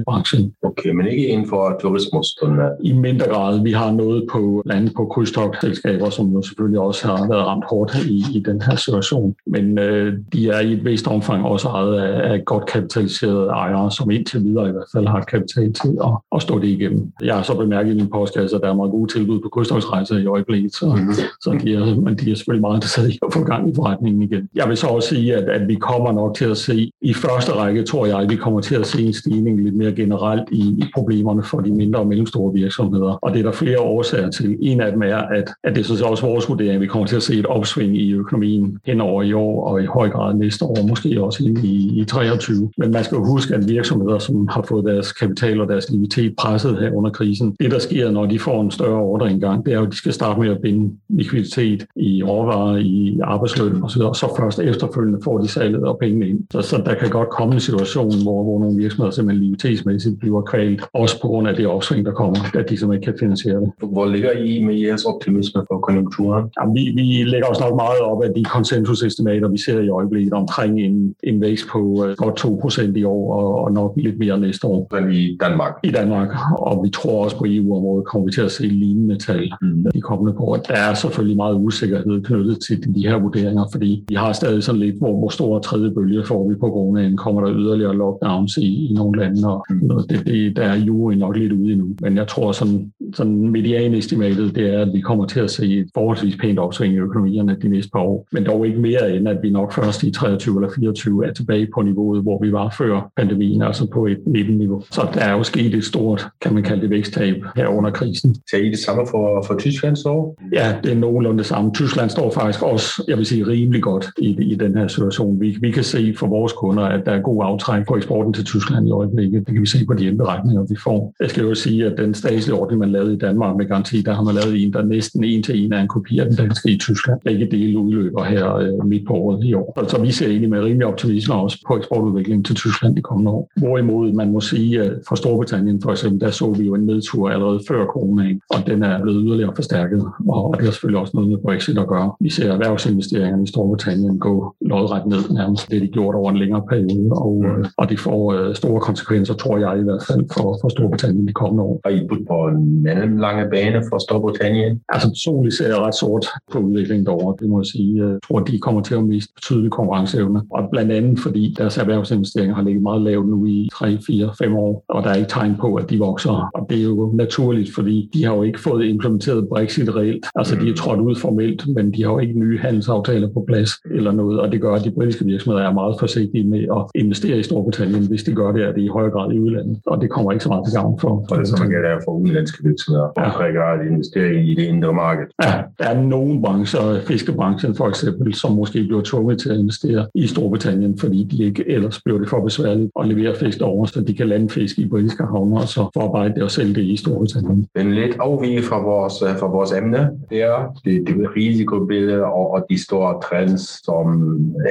catering-branchen. 0.08 0.54
Okay, 0.64 0.90
men 0.90 1.08
ikke 1.08 1.28
inden 1.28 1.50
for 1.50 1.78
turismus? 1.82 2.38
I 2.84 2.94
mindre 2.94 3.26
grad. 3.30 3.64
Vi 3.64 3.72
har 3.72 3.92
noget 3.92 4.28
på 4.32 4.64
landet 4.66 4.94
på 4.96 5.06
krydstogt-selskaber, 5.06 6.10
som 6.10 6.32
jo 6.34 6.42
selvfølgelig 6.42 6.80
også 6.80 7.08
har 7.08 7.28
været 7.28 7.46
ramt 7.46 7.66
hårdt 7.70 7.96
i, 7.96 8.24
i 8.34 8.44
den 8.46 8.62
her 8.62 8.76
situation. 8.76 9.36
Men 9.48 9.80
øh, 9.80 10.14
de 10.34 10.50
er 10.50 10.60
i 10.60 10.74
et 10.74 10.86
vist 10.86 11.08
omfang 11.08 11.46
også 11.46 11.68
ejet 11.68 12.00
af, 12.00 12.34
af 12.34 12.46
godt 12.46 12.66
kapitaliserede 12.66 13.48
ejere, 13.48 13.92
som 13.92 14.12
indtil 14.12 14.44
videre 14.44 14.70
i 14.70 14.72
hvert 14.72 14.90
fald 14.96 15.08
har 15.08 15.22
kapital 15.22 15.74
til 15.74 15.98
at, 16.04 16.10
at 16.36 16.42
stå 16.42 16.60
det 16.60 16.68
igennem. 16.68 17.12
Jeg 17.24 17.36
har 17.36 17.44
så 17.44 17.58
bemærket 17.58 17.92
i 17.92 17.96
min 17.96 18.10
postkasse, 18.10 18.56
at 18.56 18.62
der 18.62 18.70
er 18.70 18.74
meget 18.74 18.92
gode 18.92 19.14
tilbud 19.14 19.40
på 19.40 19.50
krydstogtsrejser 19.50 20.18
i 20.18 20.26
øjeblikket, 20.26 20.76
så, 20.76 20.86
mm-hmm. 20.86 21.14
så 21.42 21.60
de, 21.64 21.74
er, 21.74 21.96
men 21.96 22.16
de 22.16 22.32
er 22.32 22.36
selvfølgelig 22.36 22.62
meget 22.62 22.78
interesserede 22.78 23.12
i 23.12 23.20
at 23.28 23.34
få 23.34 23.44
gang 23.44 23.70
i 23.70 23.76
forretningen 23.76 24.22
igen. 24.22 24.50
Jeg 24.56 24.70
vil 24.70 24.78
så 24.78 24.88
også 24.88 25.10
sige, 25.10 25.36
at, 25.36 25.50
at 25.50 25.68
vi 25.68 25.76
kommer 25.76 26.12
nok 26.12 26.36
til 26.36 26.46
at 26.46 26.58
se, 26.58 26.92
i 27.02 27.14
første 27.14 27.52
række 27.52 27.84
tror 27.84 28.06
jeg, 28.06 28.20
at 28.20 28.30
vi 28.30 28.36
kommer 28.36 28.62
til 28.62 28.76
at 28.76 28.88
se 28.88 29.02
en 29.02 29.14
stigning 29.14 29.64
lidt 29.64 29.76
mere 29.76 29.92
generelt 29.98 30.44
i, 30.52 30.62
i 30.62 30.84
problemerne 30.94 31.44
for 31.44 31.60
de 31.60 31.72
mindre 31.72 32.00
og 32.00 32.08
mellemstore 32.08 32.54
virksomheder. 32.54 33.20
Og 33.22 33.34
det 33.34 33.40
er 33.40 33.44
der 33.44 33.52
flere 33.52 33.80
årsager 33.80 34.30
til. 34.30 34.58
En 34.62 34.82
af 34.82 34.92
dem 34.92 35.02
er, 35.02 35.18
at, 35.18 35.50
at 35.64 35.76
det 35.76 35.86
synes 35.86 36.00
så 36.00 36.06
også 36.06 36.26
vores 36.26 36.50
vurdering, 36.50 36.76
at 36.76 36.82
vi 36.82 36.88
kommer 36.88 37.08
til 37.08 37.16
at 37.16 37.24
se 37.24 37.36
et 37.40 37.46
opsving 37.46 37.98
i 37.98 38.14
økonomien 38.14 38.78
hen 38.86 39.02
over 39.02 39.24
i 39.24 39.34
år 39.34 39.68
og 39.68 39.84
i 39.84 39.86
høj 39.86 40.10
grad 40.10 40.34
næste 40.34 40.66
år, 40.66 40.88
måske 40.88 41.24
også 41.24 41.44
ind 41.44 41.58
i, 41.58 42.02
i 42.02 42.06
23. 42.06 42.72
Men 42.78 42.92
man 42.92 43.04
skal 43.04 43.16
jo 43.16 43.26
huske, 43.26 43.56
at 43.56 43.70
virksomheder, 43.70 44.20
som 44.20 44.48
har 44.48 44.62
fået 44.62 44.86
deres 44.86 45.12
kapital 45.12 45.62
og 45.62 45.68
deres 45.68 45.90
likviditet 45.90 46.36
presset 46.36 46.78
her 46.80 46.94
under 46.94 47.12
krisen, 47.12 47.56
det 47.60 47.72
der 47.72 47.80
sker, 47.80 48.12
når 48.12 48.26
de 48.26 48.40
får 48.40 48.62
en 48.62 48.72
større 48.72 49.02
ordre 49.02 49.32
engang, 49.32 49.66
det 49.66 49.74
er 49.74 49.78
jo, 49.78 49.86
at 49.86 49.92
de 49.92 49.98
skal 49.98 50.14
starte 50.14 50.40
med 50.40 50.50
at 50.50 50.62
binde 50.62 50.94
likviditet 51.10 51.86
i 51.96 52.24
råvarer, 52.24 52.78
i 52.78 53.20
arbejdsløn 53.24 53.84
osv., 53.84 54.02
og 54.02 54.16
så 54.16 54.34
først 54.40 54.60
efterfølgende 54.60 55.20
får 55.24 55.38
de 55.38 55.48
salget 55.48 55.84
og 55.84 55.98
pengene 56.02 56.28
ind. 56.28 56.40
Så, 56.52 56.62
så 56.62 56.78
der 56.86 56.94
kan 56.94 57.10
godt 57.10 57.30
komme 57.30 57.54
en 57.54 57.60
situation, 57.60 58.24
hvor, 58.24 58.44
hvor 58.44 58.60
nogle 58.60 58.78
virksomheder 58.78 59.12
simpelthen 59.12 59.50
likviditetsmæssigt 59.88 60.20
bliver 60.20 60.42
kvalt, 60.42 60.82
også 60.94 61.22
på 61.22 61.28
grund 61.28 61.48
af 61.48 61.56
det 61.56 61.68
opsving, 61.68 62.06
der 62.06 62.12
kommer, 62.12 62.40
at 62.60 62.70
de 62.70 62.78
simpelthen 62.78 63.04
kan 63.04 63.20
finansiere 63.20 63.60
det. 63.62 63.72
Hvor 63.92 64.06
ligger 64.06 64.32
I 64.32 64.64
med 64.64 64.76
jeres 64.76 65.06
optimisme 65.06 65.62
for 65.72 65.80
konjunkturen? 65.80 66.46
Jamen, 66.60 66.76
vi, 66.76 66.84
vi 66.96 67.24
lægger 67.24 67.48
os 67.48 67.60
nok 67.60 67.76
meget 67.76 68.00
op 68.00 68.24
af 68.24 68.30
de 68.36 68.44
konsensusestimater, 68.44 69.48
vi 69.48 69.58
ser 69.58 69.80
i 69.80 69.90
øjeblikket 69.90 70.34
omkring 70.34 70.80
en, 70.80 71.16
en 71.24 71.42
vækst 71.42 71.66
på 71.72 71.80
uh, 71.80 72.10
godt 72.18 72.46
2% 72.46 72.96
i 72.96 73.04
år, 73.04 73.34
og, 73.34 73.64
og 73.64 73.72
nok 73.72 73.94
lidt 73.98 74.20
mere 74.20 74.40
næste 74.40 74.68
år. 74.68 74.88
Men 74.92 75.12
i 75.12 75.38
Danmark? 75.42 75.74
I 75.84 75.92
Danmark, 75.92 76.30
og 76.58 76.84
vi 76.84 76.90
tror 76.90 77.24
også 77.24 77.38
på 77.38 77.46
EU-området 77.48 78.06
kommer 78.06 78.26
vi 78.26 78.32
til 78.32 78.42
at 78.42 78.52
se 78.52 78.64
lignende 78.64 79.18
tal 79.18 79.52
mm. 79.62 79.86
de 79.94 80.02
kommende 80.02 80.40
år. 80.40 80.56
Der 80.56 80.74
er 80.74 80.94
selvfølgelig 80.94 81.38
meget 81.38 81.56
usikkerhed 81.56 82.24
knyttet 82.24 82.58
til 82.68 82.96
de 82.96 83.08
her 83.08 83.20
vurderinger, 83.20 83.66
fordi 83.72 84.06
vi 84.10 84.16
har 84.16 84.34
stadig 84.34 84.64
sådan 84.64 84.82
lidt, 84.82 84.98
hvor, 84.98 85.18
hvor 85.20 85.30
stor 85.30 85.60
tredje 85.60 85.92
bølge 85.92 86.26
får 86.26 86.50
vi 86.50 86.56
på 86.56 86.68
coronaen, 86.68 87.18
kommer 87.18 87.42
der 87.42 87.52
yderligere 87.54 87.96
lockdowns 87.96 88.58
i, 88.58 88.88
i 88.90 88.94
nogle 88.94 89.20
lande, 89.20 89.48
og 89.54 89.66
mm. 89.70 89.77
Det, 90.10 90.28
det, 90.28 90.56
der 90.56 90.64
er 90.64 90.76
jo 90.76 91.14
nok 91.18 91.38
lidt 91.38 91.52
ude 91.52 91.72
endnu. 91.72 91.96
Men 92.02 92.18
jeg 92.18 92.28
tror 92.28 92.52
sådan, 92.52 92.92
sådan 93.14 93.52
medianestimatet, 93.52 94.56
det 94.56 94.74
er, 94.74 94.82
at 94.82 94.94
vi 94.94 95.02
kommer 95.02 95.26
til 95.26 95.40
at 95.40 95.52
se 95.52 95.80
et 95.80 95.88
forholdsvis 95.94 96.38
pænt 96.42 96.60
opsving 96.60 96.94
i 96.94 96.98
økonomierne 96.98 97.58
de 97.62 97.70
næste 97.70 97.92
par 97.92 98.00
år, 98.00 98.28
men 98.32 98.46
dog 98.46 98.68
ikke 98.68 98.80
mere 98.80 99.16
end, 99.16 99.28
at 99.28 99.38
vi 99.42 99.50
nok 99.50 99.74
først 99.74 100.04
i 100.04 100.12
23 100.12 100.58
eller 100.58 100.70
24 100.76 101.28
er 101.28 101.34
tilbage 101.34 101.68
på 101.74 101.82
niveauet, 101.82 102.22
hvor 102.22 102.40
vi 102.42 102.52
var 102.52 102.76
før 102.78 103.12
pandemien, 103.18 103.62
altså 103.62 103.88
på 103.94 104.06
et 104.06 104.18
19-niveau. 104.28 104.84
Så 104.92 105.08
der 105.14 105.22
er 105.22 105.32
jo 105.32 105.44
sket 105.44 105.74
et 105.74 105.84
stort, 105.84 106.28
kan 106.42 106.54
man 106.54 106.64
kalde 106.64 106.82
det, 106.82 106.90
væksttab 106.90 107.36
her 107.56 107.68
under 107.68 107.92
krisen. 107.92 108.36
Ser 108.52 108.58
I 108.58 108.70
det 108.70 108.80
samme 108.80 109.04
for, 109.12 109.44
for 109.48 109.58
Tyskland 109.60 109.96
så? 109.96 110.36
Ja, 110.54 110.76
det 110.84 110.92
er 110.92 110.96
nogenlunde 110.96 111.38
det 111.38 111.46
samme. 111.46 111.72
Tyskland 111.74 112.10
står 112.10 112.32
faktisk 112.32 112.64
også, 112.64 113.04
jeg 113.08 113.18
vil 113.18 113.26
sige, 113.26 113.48
rimelig 113.48 113.82
godt 113.82 114.08
i, 114.18 114.38
i 114.42 114.56
den 114.56 114.78
her 114.78 114.88
situation. 114.88 115.42
Vi, 115.42 115.58
vi 115.62 115.72
kan 115.72 115.84
se 115.84 116.14
for 116.18 116.28
vores 116.28 116.54
kunder, 116.54 116.84
at 116.84 117.06
der 117.06 117.12
er 117.12 117.22
god 117.22 117.44
aftræk 117.46 117.86
på 117.88 117.96
eksporten 117.96 118.34
til 118.34 118.46
Tyskland 118.46 118.88
i 118.88 118.92
øjeblikket. 118.92 119.48
Det 119.48 119.56
kan 119.58 119.62
vi 119.62 119.68
se 119.68 119.86
på 119.86 119.94
de 119.94 120.06
indberetninger, 120.06 120.64
vi 120.70 120.76
får. 120.84 121.14
Jeg 121.20 121.30
skal 121.30 121.44
jo 121.44 121.56
sige, 121.56 121.86
at 121.86 121.94
den 121.98 122.14
statslige 122.14 122.56
ordning, 122.56 122.80
man 122.80 122.92
lavet 122.92 123.14
i 123.14 123.18
Danmark 123.18 123.58
med 123.58 123.66
garanti, 123.68 124.02
der 124.02 124.14
har 124.14 124.24
man 124.24 124.36
lavet 124.36 124.64
en, 124.64 124.74
der 124.74 124.82
næsten 124.84 125.24
en 125.24 125.44
til 125.44 125.66
en 125.66 125.74
er 125.74 125.82
en 125.82 125.88
kopi 125.88 126.20
af 126.20 126.26
den 126.26 126.36
danske 126.36 126.72
i 126.72 126.78
Tyskland. 126.78 127.20
Begge 127.26 127.48
dele 127.52 127.80
udløber 127.80 128.24
her 128.24 128.56
øh, 128.56 128.86
midt 128.86 129.08
på 129.08 129.14
året 129.14 129.46
i 129.46 129.54
år. 129.54 129.88
Så 129.88 130.02
vi 130.02 130.12
ser 130.12 130.28
egentlig 130.28 130.50
med 130.50 130.64
rimelig 130.64 130.88
optimisme 130.88 131.36
også 131.36 131.58
på 131.68 131.78
eksportudviklingen 131.78 132.44
til 132.44 132.56
Tyskland 132.56 132.96
de 132.96 133.02
kommende 133.02 133.32
år. 133.32 133.52
Hvorimod 133.58 134.14
man 134.14 134.32
må 134.32 134.42
sige, 134.42 134.82
at 134.82 134.92
fra 135.08 135.16
Storbritannien 135.16 135.82
for 135.82 135.92
eksempel, 135.92 136.22
der 136.22 136.32
så 136.32 136.52
vi 136.52 136.64
jo 136.66 136.76
en 136.76 136.86
nedtur 136.86 137.30
allerede 137.30 137.60
før 137.68 137.86
coronaen, 137.86 138.42
og 138.50 138.68
den 138.68 138.84
er 138.84 139.02
blevet 139.02 139.24
yderligere 139.26 139.56
forstærket, 139.56 140.06
og 140.28 140.56
det 140.58 140.66
har 140.66 140.72
selvfølgelig 140.72 141.00
også 141.00 141.12
noget 141.16 141.30
med 141.30 141.38
Brexit 141.46 141.78
at 141.78 141.88
gøre. 141.88 142.12
Vi 142.22 142.30
ser 142.30 142.52
erhvervsinvesteringerne 142.52 143.44
i 143.44 143.48
Storbritannien 143.48 144.20
gå 144.20 144.56
lodret 144.62 145.06
ned 145.06 145.24
nærmest 145.34 145.72
det, 145.72 145.82
de 145.82 145.88
gjort 145.88 146.16
over 146.16 146.32
en 146.32 146.38
længere 146.38 146.64
periode, 146.70 147.10
og, 147.12 147.44
mm. 147.46 147.66
og 147.78 147.90
det 147.90 148.00
får 148.00 148.34
øh, 148.34 148.56
store 148.56 148.80
konsekvenser, 148.80 149.34
tror 149.48 149.58
jeg 149.58 149.80
i 149.80 149.84
hvert 149.84 150.04
fald, 150.08 150.24
for, 150.34 150.58
for 150.62 150.70
Storbritannien 150.70 151.28
de 151.28 151.34
kommende 151.34 151.64
år. 151.64 151.82
Har 151.86 151.92
I 151.92 152.08
på 152.28 152.48
en 152.48 152.84
mellemlange 152.84 153.50
bane 153.50 153.80
for 153.90 153.98
Storbritannien? 154.06 154.82
Altså 154.94 155.08
personligt 155.10 155.56
ser 155.56 155.68
jeg 155.68 155.78
ret 155.78 155.96
sort 155.96 156.26
på 156.52 156.58
udviklingen 156.60 157.06
derovre, 157.06 157.36
det 157.40 157.50
må 157.50 157.60
jeg 157.62 157.66
sige. 157.66 157.90
Jeg 158.04 158.20
tror, 158.28 158.40
de 158.40 158.60
kommer 158.60 158.82
til 158.82 158.96
at 158.96 159.04
miste 159.04 159.34
betydelig 159.36 159.72
konkurrenceevne, 159.72 160.42
og 160.52 160.62
blandt 160.72 160.92
andet 160.92 161.20
fordi 161.20 161.56
deres 161.58 161.78
erhvervsinvesteringer 161.78 162.56
har 162.56 162.64
ligget 162.64 162.84
meget 162.84 163.02
lavt 163.02 163.28
nu 163.28 163.46
i 163.46 163.70
3, 163.74 163.98
4, 164.08 164.30
5 164.38 164.56
år, 164.56 164.86
og 164.90 165.04
der 165.04 165.10
er 165.10 165.16
ikke 165.16 165.30
tegn 165.30 165.56
på, 165.60 165.76
at 165.76 165.90
de 165.90 166.00
vokser. 166.00 166.50
Og 166.56 166.66
det 166.70 166.78
er 166.80 166.84
jo 166.84 167.12
naturligt, 167.16 167.74
fordi 167.76 168.10
de 168.14 168.26
har 168.26 168.36
jo 168.36 168.44
ikke 168.44 168.60
fået 168.60 168.86
implementeret 168.86 169.48
Brexit 169.50 169.96
reelt. 169.96 170.26
Altså 170.36 170.56
de 170.56 170.70
er 170.70 170.76
trådt 170.76 171.00
ud 171.00 171.16
formelt, 171.16 171.68
men 171.76 171.94
de 171.94 172.04
har 172.04 172.12
jo 172.12 172.20
ikke 172.20 172.40
nye 172.40 172.60
handelsaftaler 172.60 173.30
på 173.34 173.44
plads 173.48 173.72
eller 173.92 174.12
noget, 174.12 174.40
og 174.40 174.52
det 174.52 174.62
gør, 174.62 174.74
at 174.74 174.84
de 174.84 174.92
britiske 174.92 175.26
virksomheder 175.26 175.68
er 175.68 175.74
meget 175.74 175.96
forsigtige 176.00 176.48
med 176.48 176.64
at 176.78 177.02
investere 177.02 177.40
i 177.40 177.44
Storbritannien. 177.44 178.08
Hvis 178.08 178.24
de 178.24 178.34
gør 178.34 178.52
det, 178.52 178.64
er 178.64 178.72
det 178.72 178.82
i 178.82 178.88
højere 178.88 179.12
grad 179.12 179.34
i 179.38 179.40
udlandet, 179.40 179.78
og 179.86 180.02
det 180.02 180.10
kommer 180.10 180.32
ikke 180.32 180.44
så 180.44 180.50
meget 180.50 180.66
til 180.66 180.74
gavn 180.80 181.00
for. 181.00 181.12
Og 181.30 181.38
det 181.38 181.44
er 181.44 181.46
så 181.46 181.58
man 181.60 181.70
gælder 181.70 182.00
for 182.06 182.12
udenlandske 182.12 182.64
virksomheder, 182.64 183.08
ja. 183.18 183.74
og 183.74 183.86
investere 183.86 184.36
i 184.36 184.56
det 184.56 184.64
indre 184.64 184.94
marked. 184.94 185.28
Ja, 185.44 185.54
der 185.80 185.86
er 185.94 186.02
nogle 186.02 186.42
brancher, 186.42 187.02
fiskebranchen 187.02 187.76
for 187.76 187.88
eksempel, 187.88 188.34
som 188.34 188.52
måske 188.52 188.84
bliver 188.84 189.02
tvunget 189.06 189.40
til 189.40 189.50
at 189.50 189.58
investere 189.58 190.08
i 190.16 190.28
Storbritannien, 190.28 190.98
fordi 191.00 191.24
de 191.32 191.44
ikke 191.44 191.70
ellers 191.70 192.02
bliver 192.06 192.20
det 192.20 192.30
for 192.30 192.40
besværligt 192.44 192.92
at 193.00 193.08
levere 193.08 193.36
fisk 193.36 193.62
over, 193.62 193.86
så 193.86 194.02
de 194.02 194.14
kan 194.14 194.28
lande 194.28 194.50
fisk 194.50 194.80
i 194.80 194.88
britiske 194.90 195.24
havne 195.24 195.58
og 195.58 195.68
så 195.68 195.90
forarbejde 195.94 196.34
det 196.36 196.44
og 196.44 196.52
sælge 196.52 196.74
det 196.74 196.84
i 196.84 196.98
Storbritannien. 196.98 197.68
En 197.76 197.94
lidt 197.94 198.16
afvige 198.20 198.64
fra 198.64 198.82
vores, 198.82 199.22
øh, 199.22 199.40
fra 199.40 199.48
vores 199.48 199.72
emne, 199.72 200.10
det 200.30 200.42
er 200.42 200.80
det, 200.86 201.08
det 201.08 201.16
risikobillede 201.36 202.24
og, 202.24 202.54
og 202.54 202.66
de 202.70 202.84
store 202.84 203.22
trends, 203.30 203.62
som 203.84 204.06